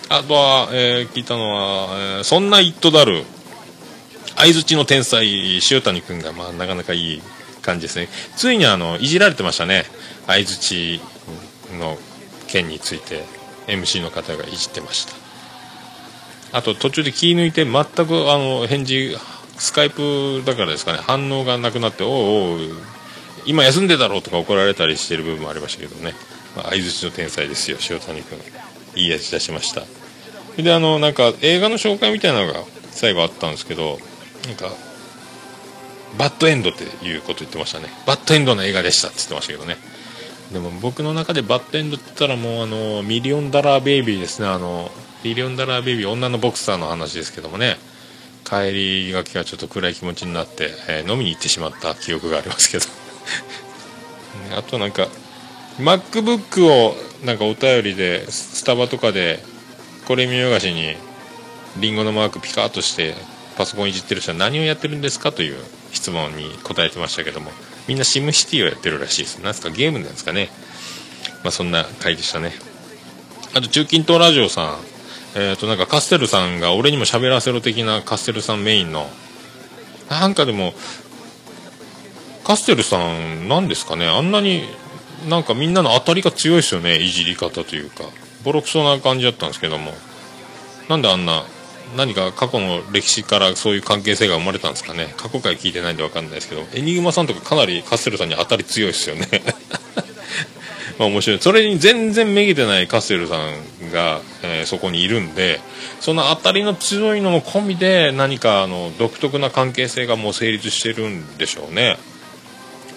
[0.09, 3.24] あとは、えー聞いたのは、えーそんな「イットダル」
[4.36, 7.22] 相づちの天才塩谷君が、まあ、なかなかいい
[7.61, 8.09] 感じですね。
[8.36, 9.86] ついにあのいじられてましたね。
[10.28, 11.01] 相づち
[11.78, 11.97] の
[12.47, 13.24] 件について
[13.67, 15.13] MC の方がいじってました。
[16.53, 19.17] あと途中で気抜いて全くあの返事
[19.57, 20.99] スカイプだからですかね。
[21.01, 22.11] 反応がなくなっておう
[22.53, 22.78] おう
[23.45, 26.13] 今休んでだろうとか怒られたりしてる部分もありましたけどね、
[26.55, 28.37] まあ、相づちの天才ですよ塩谷君。
[28.95, 29.83] いい味出しました。
[30.61, 32.59] であのなんか映画の紹介みたいなのが
[32.91, 33.99] 最後あったんですけど
[34.45, 34.69] なんか
[36.17, 37.87] バッドエンドっていうこと言ってましたね。
[38.05, 39.77] バッドエンドの映画でしたって言ってましたけどね。
[40.51, 44.47] でも僕の中でバッドエンドって言ったらもうあのミリオンダラーベイビーですね。
[44.47, 44.91] あの
[45.23, 47.77] ミリオンダラーベイビー女のボクサーの話ですけどもね。
[48.43, 48.73] 帰
[49.05, 53.00] りがけがちょっと暗い気持ちになって、えー、飲みに行ってしまった記憶がありますけど。
[54.55, 55.07] あとなんか
[55.78, 56.95] MacBook を
[57.26, 59.39] なんかお便りでスタバとかで
[60.07, 60.95] これ見よがしに
[61.80, 63.15] リンゴのマークピカーとして
[63.57, 65.57] パソコンいじってる人は何をやってるんですかという
[65.91, 67.51] 質問に答えてましたけども
[67.88, 69.38] みんなシムシティをやってるらしいです。
[69.38, 70.49] なんですかゲームなんですかね。
[71.43, 72.53] まあそんな回でしたね。
[73.53, 74.78] あと中近東ラジオさん。
[75.36, 79.09] えっ、ー、となんかカステルさんが俺にも喋らせろ的なカステルさんメインの
[80.09, 80.74] なんかでも
[82.51, 84.05] カステルさんなんですかね？
[84.05, 84.63] あんなに
[85.29, 88.03] なんかみんなの当たりが強いですよねいじり方というか。
[88.43, 89.93] ボロクソな感じだったんですけども。
[90.89, 91.45] なんであんな
[91.95, 95.13] 何か過去の歴史からそういう関係性が生まれたんですかね？
[95.15, 96.63] 過去回聞いてないんで分かんないですけど。
[96.73, 99.29] エニグマさんとかかなりカステルさんに当たり強いですよね。
[100.99, 101.39] まあ面白い。
[101.39, 105.61] それに全然めげてないカステルさんが、えー、そこにいるんで
[106.01, 111.97] その当たりの強いのも込みで何かあの独特な関係性がもう成立してるんでしょうね。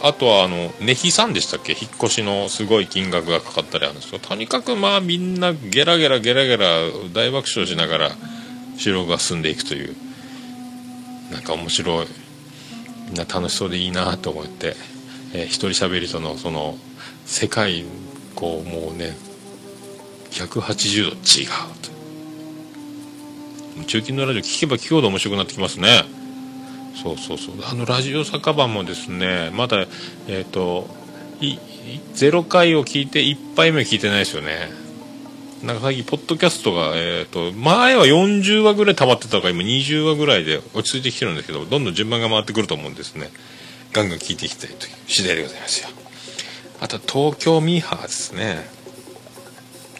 [0.07, 1.73] あとはあのネヒさんでしたっけ？
[1.73, 6.67] 引っ越しのすごい金額がかかったりあるんですけどとにかくまあみんなゲラゲラゲラゲラ
[7.15, 8.11] 大爆笑しながら
[8.77, 9.97] 収録が進んでいくという
[11.33, 12.07] なんか面白い。
[13.07, 14.77] みんな楽しそうでいいなと思って、
[15.33, 16.77] えー、一人喋りとのその
[17.25, 17.85] 世界
[18.35, 19.17] こうもうね
[20.31, 21.49] 180度違う
[23.77, 23.85] と。
[23.85, 26.05] 中金のラジオ聞けば聞くほど面白くなってきますね。
[27.03, 27.55] そうそうそう。
[27.65, 30.89] あのラジオ酒場もですねまだえっ、ー、と
[31.41, 34.71] 0回を聞いて1杯目聞いてないですよね。
[35.63, 43.31] なんか最近ポッドキャストがえっ、ー、と前は40話ぐらい溜まってたから今20話ぐらいで落ち着いてきてるんですけどどんどん順番が回ってくると思うんですね。
[43.93, 45.89] ガンガン聞いていきたいという次第でございますよ。
[46.81, 48.67] あと東京ミーハーですね。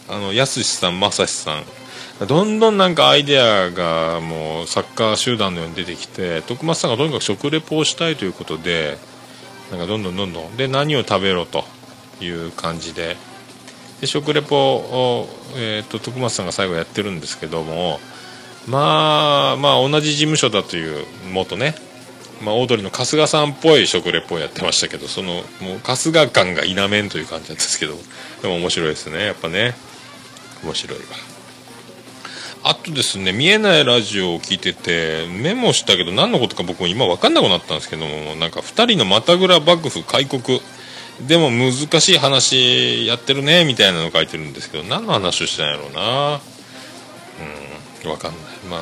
[0.09, 1.65] あのやすしさんまさしさん。
[2.21, 8.99] どんどんなんかアイデアがもうサッカー集団のように出てきて徳松さんがとにかく食レポをしたいということで
[9.71, 10.57] なんかどんどんどんどん。
[10.57, 11.65] で何を食べろと
[12.21, 13.17] いう感じで。
[14.01, 18.01] で食レポを、えーと、徳松さんが最後やってるんですけども
[18.67, 21.75] まあまあ同じ事務所だという元ね。
[22.43, 27.95] まあ、オードリーの春日さんっぽい食レポをやってましたけどそのもう春日感が否めんという感じなんですけど
[28.43, 29.75] でも面白いですねやっぱね。
[30.63, 31.34] 面白いわ。
[32.67, 40.61] あとですね見えないラジオを聞いててメモしたけど何のことか僕も今分かんなくなったんですけどもなんか2人のまたぐら幕府開国。
[41.29, 46.41] でも難しい話やってるねみたいなの書いてるんですけど何の話をしてんやろうな。
[48.03, 48.41] うん分かんない。
[48.69, 48.81] まあ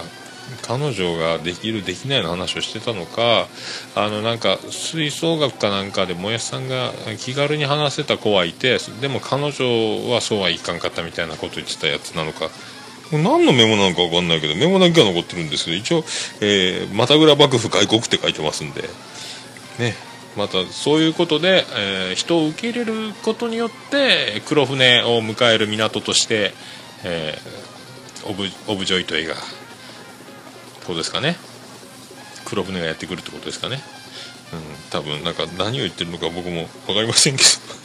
[0.62, 3.49] 彼女ができるできないの話をしてたのか
[3.95, 12.51] あのなんか吹奏楽かなんかでもやしさんが気軽に話せた子はいてでも彼女はそうはいかんかったみたいなこと言ってたやつなのか。
[13.18, 15.98] 何のメモなのか分かんないけどメモだけが残ってるんですけど一応、
[16.40, 18.82] えー、またぐら幕府外国って書いてますんで。
[19.78, 19.94] ね。
[20.36, 26.54] またそういうことで、えー、人を受け入れることによって黒船を迎える港として、
[27.04, 29.34] えー、オブオブジョイトイが
[30.84, 31.36] ことですかね。
[32.44, 33.80] 黒船がやってくるってことですかね。
[34.52, 34.90] うん。
[34.90, 37.82] 多分なんか何を言ってるのか僕も分かりませんけど。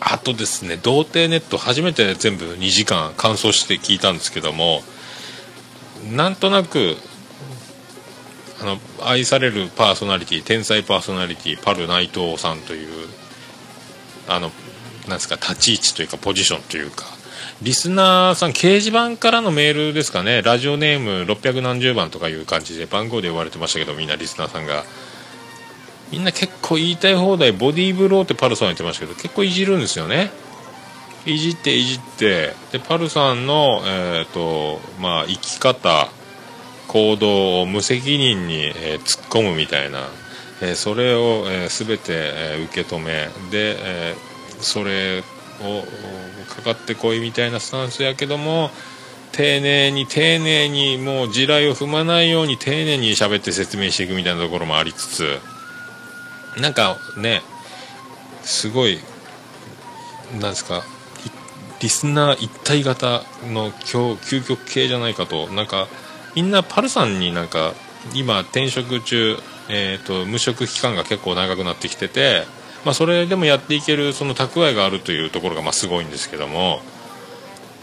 [0.00, 4.82] あとですね童貞ネット初めて全部2時間完走して聞いたんですけども
[6.14, 6.96] なんとなく
[8.62, 13.08] あの愛されるパーソナリティ天才パーソナリティパル内藤さんという
[14.28, 14.50] あの
[15.08, 17.04] なんですか立ち位置というかポジションというか
[17.62, 20.40] リスナーさん掲示板からのメールですかね。
[20.40, 24.84] ラジオネーム600何十番とかいう感じで番号で呼ばれてましたけどみんなリスナーさんが。
[26.12, 30.30] みんな結構言いたい放題ボディーブローってパルさん言ってましたけど結構いじるんですよね。
[31.26, 36.08] いじっていじってでパルさんの、えーとまあ、生き方
[36.88, 40.08] 行動を無責任に、えー、突っ込むみたいな、
[40.62, 44.14] えー、それを、えー、全て、え、受け止めで、え、
[44.60, 45.84] それを
[46.48, 48.70] かかってこいみたいなスタンスやけども
[49.32, 55.38] 丁寧に丁寧にもう地雷を踏まないように丁寧に喋って説明していくみたいなところもありつつ
[56.58, 57.42] なんかね
[58.42, 58.98] すごい
[60.32, 60.82] なんですか
[61.80, 65.88] リスナー一体型の究極系じゃないかとなんか
[66.36, 67.72] みんなパルさんになんか
[68.14, 69.36] 今転職中、
[69.68, 72.44] えー、と無職期間が結構長くなってきてて、
[72.84, 76.80] まあ、それでもやっていけるその蓄えがあるというところがまあすごいんですけども、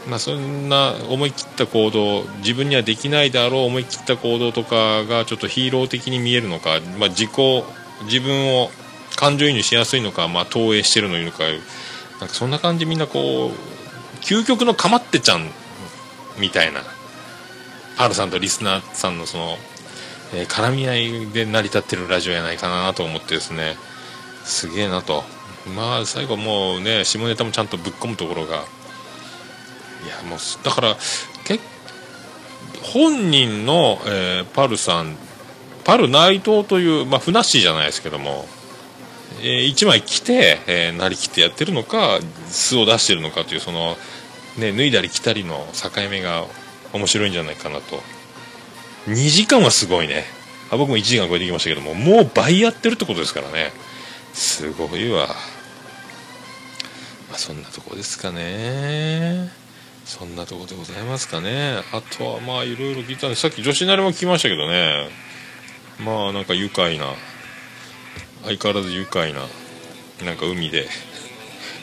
[0.08, 7.32] まあ、そんな思い切った行動自分にはできないであろう思い切った行動とかがちょっとヒーロー的に見えるのか、まあ、自己
[8.04, 8.70] 自分を
[9.16, 11.44] 感情移入しやすいのか、まあ、投影してるのか
[12.20, 15.50] なんかそんな感じみんなこう究極のかまってちゃん
[16.40, 16.82] みたいな
[17.98, 19.58] パルさんとリスナーさんのその、
[20.34, 23.76] えー、絡み合いで成り立ってるラジオやないかなと思ってですね
[24.44, 25.24] すげえなと。
[25.76, 28.56] まあ最後もうね下ネタもちゃんとぶっ込むところが
[30.06, 30.96] いやもうだから
[31.44, 31.60] け
[32.94, 35.18] 本人の、えー、パルさん
[35.88, 38.46] パル内藤という、まあ、ふなっしーじゃないですけども
[39.40, 43.96] えー、1枚着て、えー、なりきってやってるのか素を出してるのかというその、
[44.58, 46.46] ね、脱いだり着たりの境目が
[46.94, 48.02] 面白いんじゃないかなと。
[49.08, 50.26] 2時間はすごいね。
[50.72, 53.72] あ僕も1時間超えてきましたけどももう倍やってるってことですからね。
[54.34, 55.28] すごいわ、
[57.30, 59.50] まあ、そんなとこですかね。
[60.06, 61.82] そんなとこでございますかね。
[61.92, 65.10] あとはまあいろいろ聞いたんでさっき女子なりも聞きましたけどね。
[66.00, 67.14] まあなんか愉快な
[68.44, 69.42] 相変わらず愉快な
[70.26, 70.88] なんか海で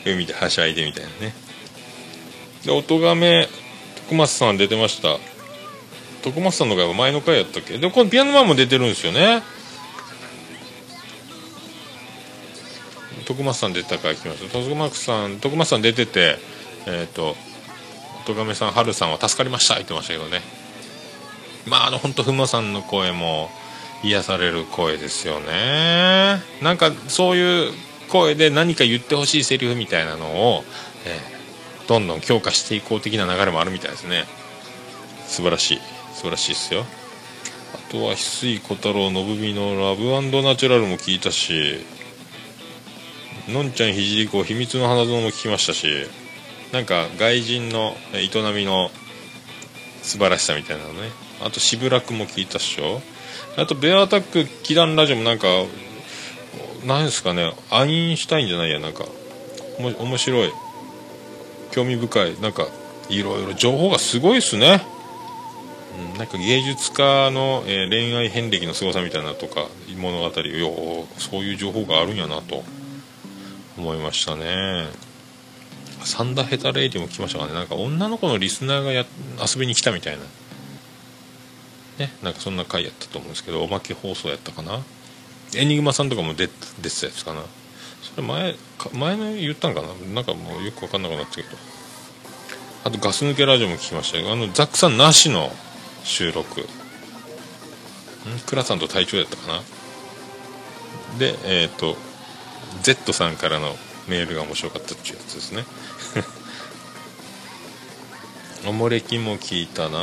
[0.05, 1.33] 海ではしゃいでみたいなね。
[2.65, 3.47] で音がめ
[3.95, 5.17] 徳松さん出てました。
[6.23, 7.77] 徳松さんの回は前の回やったっけ？
[7.77, 9.43] でこのピアノマンも出てるんですよね。
[13.25, 16.37] 徳松さん出た回聞きました徳松さん徳松さん出てて
[16.85, 17.35] えっ、ー、と
[18.23, 19.75] 音亀さん春さんは助かりました。
[19.75, 20.41] 言ってましたけどね。
[21.67, 23.49] まああの本当ふまさんの声も
[24.03, 26.41] 癒される声ですよね。
[26.61, 27.71] なんかそういう
[28.09, 30.63] 声で何か言ってほしいセリフみたいなのを、
[31.05, 34.25] えー、どんどん強化していこう的な流れもあるみたいですね。
[35.27, 35.79] 素晴らしい。
[36.13, 36.85] 素晴らしいですよ。
[37.73, 40.03] あとは翡翠小太郎信美のラブ
[40.41, 41.85] ナチュラルも聞いたし
[43.49, 45.87] のんちゃんひじりこ秘密の花園も聞きましたし
[46.71, 48.89] なんか外人の営みの
[50.01, 51.09] 素晴らしさみたいなのね。
[51.41, 53.01] あと渋楽も聞いたっしょ。
[53.57, 55.47] あとベアアタック祈願ラジオもなんか
[56.85, 57.53] 何ですかね。
[57.71, 58.79] アインシュタインじゃないや。
[58.79, 59.05] なんか
[59.79, 60.51] おも面白い。
[61.71, 62.41] 興味深い。
[62.41, 62.67] なんか
[63.09, 63.53] いろいろ。
[63.53, 64.81] 情報がすごいっすね、
[66.13, 72.63] うん、なんか芸術家の、えー、恋愛遍歴の凄さみたいなとか物語よそういう情報があるんやなと。
[73.77, 74.87] 思いましたね。
[76.03, 77.53] サンダーヘタレイディも来ましたかね。
[77.53, 79.05] なんか女の子のリスナーがや
[79.41, 80.23] 遊びに来たみたいな。
[81.97, 82.11] ね。
[82.23, 84.81] なんかそんな回やったと思うんですけどおまけ放送やったかな？
[85.55, 86.47] エニグマさんとかも出
[86.81, 87.41] 出てたやつかな？
[88.01, 88.55] それ前
[88.93, 89.87] 前の言ったんかな？
[90.13, 91.55] なんかもうよく分かんなくなってきた。
[92.83, 95.51] あとガス抜けラジオも聞きましたよあのザックさんなしの
[96.03, 96.61] 収録。
[96.61, 96.65] ん？
[98.45, 99.63] 倉さんと隊長やったかな？
[101.17, 101.95] でえっ、ー、と
[102.83, 103.75] Z さんからの
[104.07, 105.65] メールが面白かったっていうやつですね。
[108.67, 109.97] おもれきも聞いたな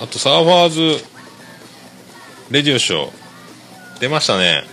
[0.00, 1.04] あとサーファーズ
[2.50, 3.22] レディオショー。
[4.00, 4.64] 出ましたね。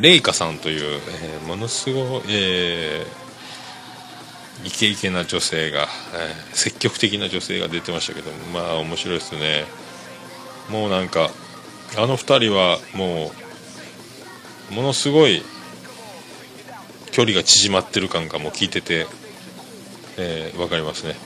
[0.00, 9.64] レイカさんという、えー、ものすごい、えー、イケイケな女性が、えー、積極的な女性が出てましたけどまあ面白いですね。
[10.70, 11.30] もうなんか
[11.96, 13.32] あの2人はも
[14.70, 15.42] うものすごい
[17.10, 19.06] 距離が縮まってる感がもう聞いてて
[20.18, 21.16] えー、分かりますね。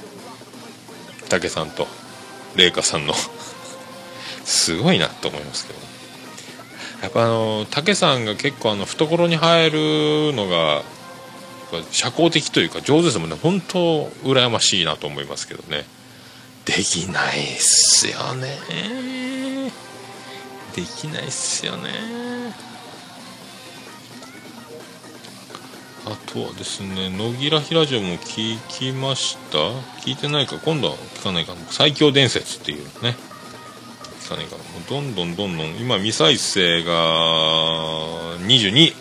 [1.29, 1.87] 武さんと
[2.57, 3.15] 麗華さんの。
[4.45, 5.79] すごいなと思いますけど
[7.03, 9.79] やっぱあの武さんが結構あの懐に入る
[10.35, 10.83] のが
[11.93, 13.37] 社交的というか上手ですもんね。
[13.41, 15.85] 本当羨ましいなと思いますけどね。
[16.65, 18.59] できないっすよね。
[20.75, 22.30] できないっすよね。
[26.11, 29.59] あとはですね野木らひラジオも聞きました？
[30.05, 30.59] 聞いてないか？
[30.59, 31.55] 今度は聞かないか。
[31.69, 33.15] 最強伝説っていうね。
[34.23, 34.57] 聞かないか。
[34.57, 36.93] もうどんどんどんどん今未再生が
[38.41, 38.93] 22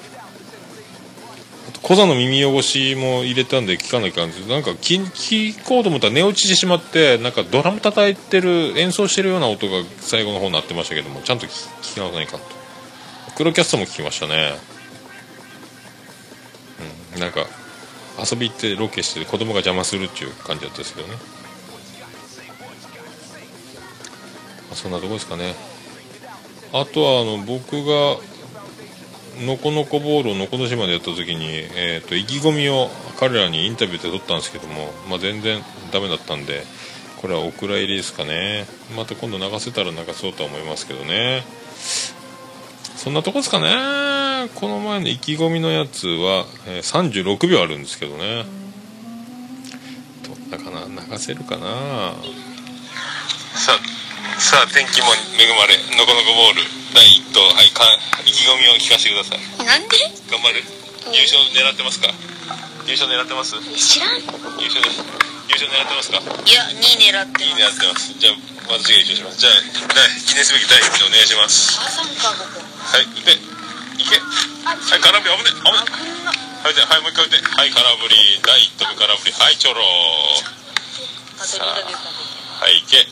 [1.70, 12.44] あと小座の耳汚しも入れたんで聞かないかんですなんか聞聞こうと思ったら寝落ちしてしまってなんかドラム叩いてる演奏してるような音が最後の方になってましたけどもちゃんと聞き直さないかと。
[13.36, 14.54] 黒キャストも聞きましたね。
[17.18, 17.48] なんか
[18.20, 21.16] 遊び行ってロケして子供が邪魔するっていう感じだったんですけどね。
[24.72, 25.56] あそんなとこですかね。
[26.74, 28.18] あとはあの僕が
[29.46, 32.90] のこのこボールをのこの島でやった時に、えーと、意気込みを
[33.20, 36.64] 彼らにインタビューで取ったんですけども、まあ、全然ダメだったんで
[37.22, 38.66] これはお蔵入りですかね。
[38.96, 41.44] また今度流せたら流そうとは思いますけどね。
[43.00, 44.50] そんなとこですかね。
[44.60, 48.44] この前の意気込みのやつは、えー、36秒あるんですけどね。
[50.28, 50.84] どんなかな？
[50.84, 52.12] 流せるかな？
[53.56, 53.80] さあ
[54.36, 56.68] さあ天気も恵まれのこのこボール。
[56.92, 57.88] 第1投はいか
[58.28, 59.40] 意気込みを聞かせてください。
[59.64, 59.96] なんで？
[60.28, 60.60] 頑張る
[61.16, 62.12] 優勝狙ってますか？
[62.84, 63.56] 優勝狙ってます？
[63.80, 64.20] 知らん。
[64.60, 65.00] 優勝です。
[65.48, 66.20] 優勝狙ってますか？
[66.20, 68.12] いや2位狙っていい狙ってます。
[68.20, 69.40] じゃあ私が優勝します。
[69.40, 69.88] じゃあ記
[70.40, 72.32] 念すべき第1投お願いします朝か。
[72.40, 73.44] 僕はいでい
[74.08, 74.16] け。
[74.64, 75.76] はい空振り危ね危ね
[76.64, 77.36] はいではいもう一回打って。
[77.44, 78.16] はい空振り
[78.48, 81.92] 第1投目空振りはいちょろあと2度では
[82.72, 83.04] いいけ。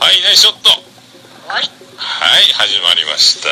[0.00, 0.70] はいナイスショット。
[1.44, 1.76] はい始
[2.80, 3.50] まりました。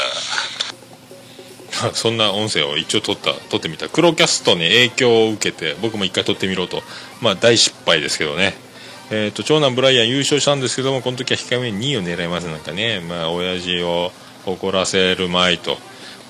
[1.93, 3.91] そんな音声を一応撮った撮ってみた。
[3.91, 6.83] 黒キャストに影響を受けて僕も一回撮ってみろと。
[7.21, 8.55] まあ大失敗ですけどね
[9.11, 13.01] えーと、長男ブライアン優勝したんですけどもこの時は控えめに2位を狙いますなんかね。
[13.01, 14.13] まあ親父を
[14.45, 15.79] 怒らせるまいと。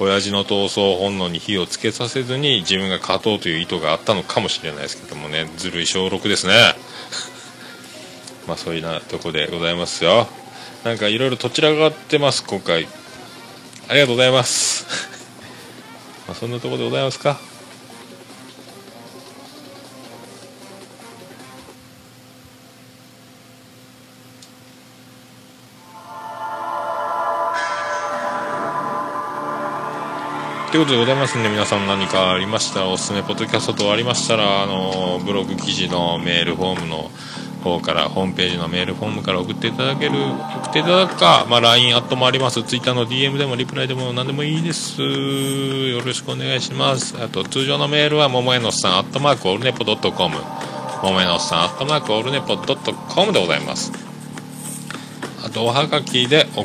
[0.00, 5.50] 親父の闘争本能に火をつけさせずに自分が勝とうという意図があったのかもしれないですけどもね。
[5.56, 6.76] ずるい小6ですね。
[8.46, 10.28] まあそういうなとこでございますよ。
[10.84, 12.86] なんかいろいろとちらがってます今回。
[13.88, 14.86] ありがとうございます。
[16.28, 17.57] まあそんなとこでございますか。
[30.70, 32.80] ということでございますんで皆さん何かありました？
[32.80, 37.10] らおすすめポッドキャスト等ありましたらあのブログ記事のメールフォームの
[37.64, 42.62] 方からホームページのメールフォームから送っていただける送っていただくか、まあ、LINE アットもあります。
[42.62, 45.00] Twitter の DM でもリプライでも何でもいいです。
[45.00, 47.16] よろしくお願いします。
[47.22, 50.36] あと通常のメールはももえのさんアットマークオルネポドットコム。
[51.02, 53.90] ももえのさんアットマークオルネポドットコムでございます。
[55.44, 56.64] あとおはがきでお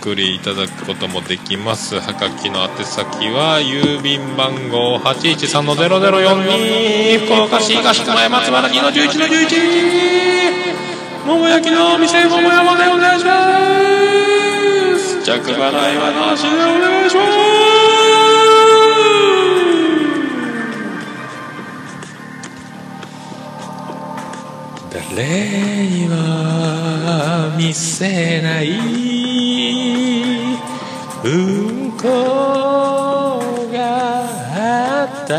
[0.00, 1.98] 送りいただくこともできます。
[1.98, 13.32] はがきの宛先は郵便番号813-0042福岡市東区前松原2の11の11桃焼きの店桃山でお願いしま
[14.98, 15.62] す着払い
[15.98, 17.28] はなしでお願いします。
[24.90, 29.17] 誰には見せない。
[31.24, 32.06] うんこ
[33.72, 33.76] が
[34.54, 35.32] あった。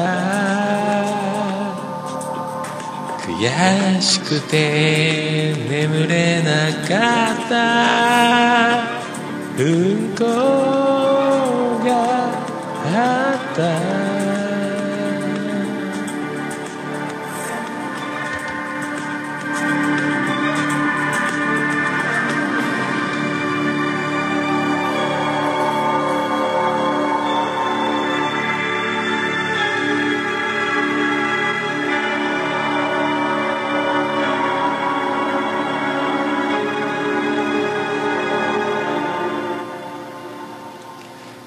[3.25, 7.53] 悔しくて眠れなかった。
[9.61, 10.25] うんこ
[11.85, 11.89] が
[12.85, 13.88] あった。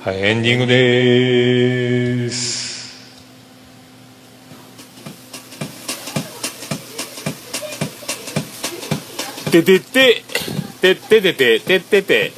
[0.05, 2.73] はい、エンディングです。
[9.53, 10.25] ててて、
[10.81, 12.33] てててて、ててて、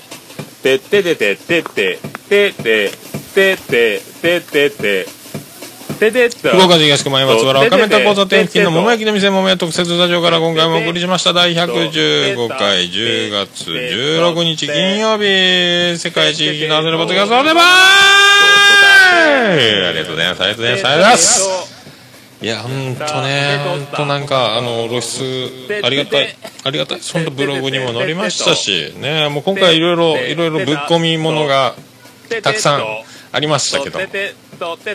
[0.63, 2.91] てててて、てててて、てて
[3.33, 5.24] てて、てててて。
[5.95, 6.07] 福
[6.65, 11.33] 岡市東区前松原赤目田交差点付近の桃焼きの店桃屋特設スタジオから今回もお送りしました。
[11.33, 17.65] 第115回10月16日金曜日世界地域のアドレポッドキャストでばー
[19.89, 20.43] ありがとうございます。
[20.43, 20.97] ありがとうございますありがと。
[20.97, 21.75] うございます
[22.43, 31.75] いや、ほんとね、ほんとなんか、あの、露出、ありがたい、ありがたい、そんなブログにも載りましたし、ね、もう今回いろいろ、いろいろぶっ込みものが
[32.43, 32.85] たくさん
[33.33, 33.99] ありましたけど、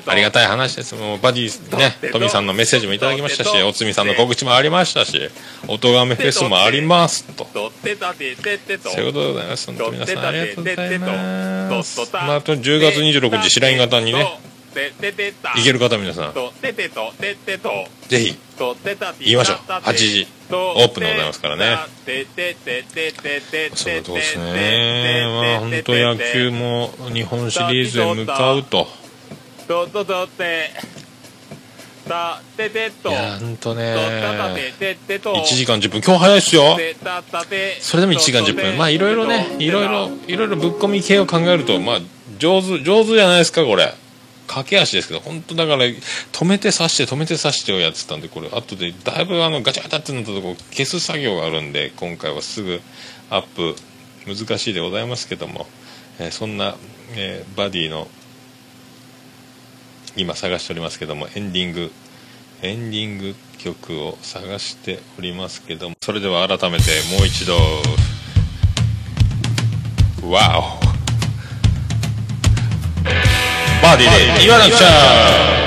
[0.06, 0.96] ありがたい話です。
[0.96, 5.30] もうバディね、トミーさんのメッセージもいただきましたし、おつみさんの告知もありましたし、
[5.68, 7.48] おとがめフェスもありますと。
[7.54, 9.68] そういうことでございます。
[9.68, 12.00] 本当皆さんありがとうございます。
[12.14, 14.40] まあ、あと10月26日、白井型にね、
[15.56, 16.42] 行ける方皆さん、ぜ
[18.20, 18.38] ひ、
[19.20, 19.58] 言いましょう。
[19.68, 21.78] 8時、オープンでございますからね。
[22.06, 25.26] そういうとこですね。
[25.26, 28.88] まあ、本当野球も日本シリーズへ向かうと。
[32.08, 33.10] たててと。
[33.10, 33.94] いやほんとね。
[33.94, 35.36] とたたてててと。
[35.36, 36.02] 1時間10分。
[36.02, 36.78] 今日早いっすよ。
[37.80, 38.78] それでも1時間10分。
[38.80, 42.00] まあいろいろねいろいろいろいろぶっ込み系を考えるとまあ
[42.40, 43.94] 上手上手じゃないですかこれ。
[44.48, 48.50] 駆け足ですけど本当だから止めて刺して止めて刺してをやってたんでこれ。
[48.50, 52.82] 後でだいぶあのガチャガチャってなったとこ消す作業があるんで今回はすぐ
[53.30, 53.76] アップ。
[54.26, 55.66] 難しいでございますけども、
[56.20, 56.76] えーそんな、
[57.16, 58.08] えーバディの
[60.20, 61.92] 今探しておりますけどもエンディング
[62.62, 66.84] エンディング曲を探しておりますけどもそれでは改めて
[67.18, 67.54] もう一度。
[70.30, 70.80] わお
[73.82, 75.59] バーディーで言わなくちゃ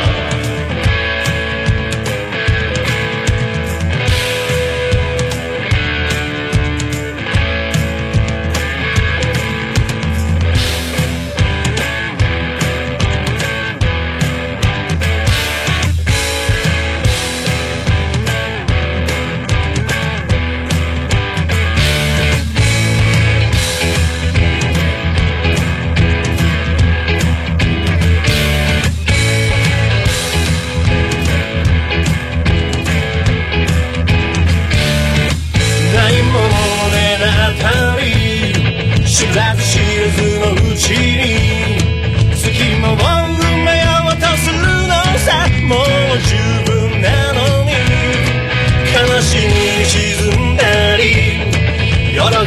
[52.30, 52.38] び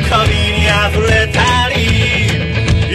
[0.53, 1.75] に溢れたり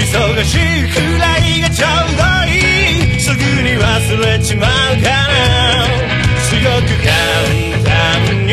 [0.00, 3.84] 忙しいくらいがちょうどいいすぐに忘
[4.24, 5.84] れちまうから
[6.48, 7.12] 強く簡
[7.84, 8.52] 単に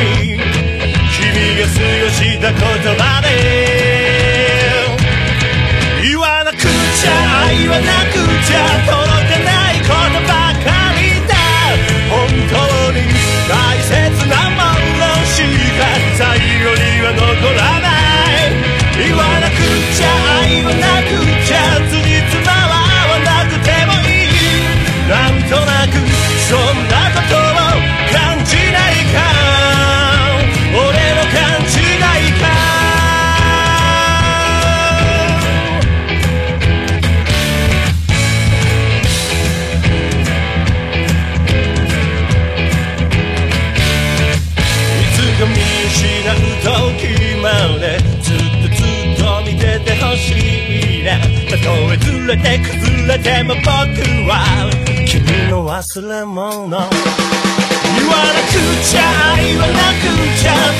[1.15, 2.59] 君が過ごした言
[2.97, 3.26] 葉で
[52.27, 53.65] れて崩れても僕
[54.27, 54.69] は
[55.05, 56.67] 君の忘れ物。
[56.67, 58.51] 言わなく
[58.83, 59.01] ちゃ
[59.37, 60.76] 言わなくちゃ。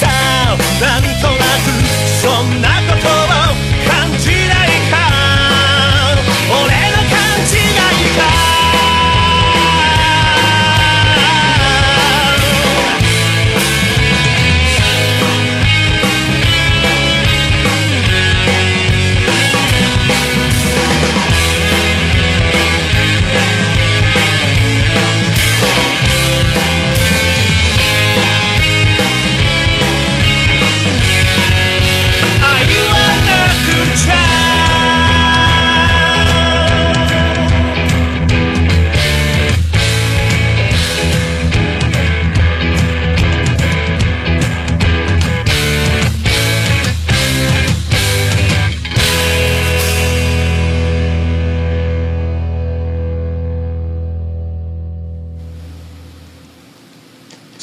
[0.00, 1.33] さなんと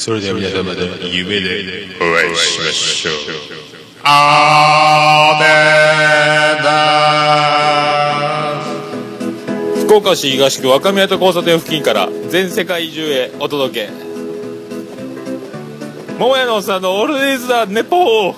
[0.03, 3.13] それでは皆様の夢でお会いしましょう。
[9.85, 13.91] 福岡市東区若宮と交差点付近から全世界中へお届け。
[16.17, 18.35] 桃屋のおっさんのオールディーズ・ザ・ネポー。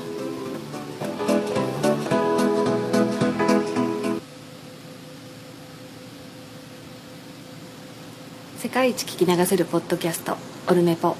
[8.57, 10.35] 世界一聞き流せるポッドキャスト
[10.67, 11.15] オルネポ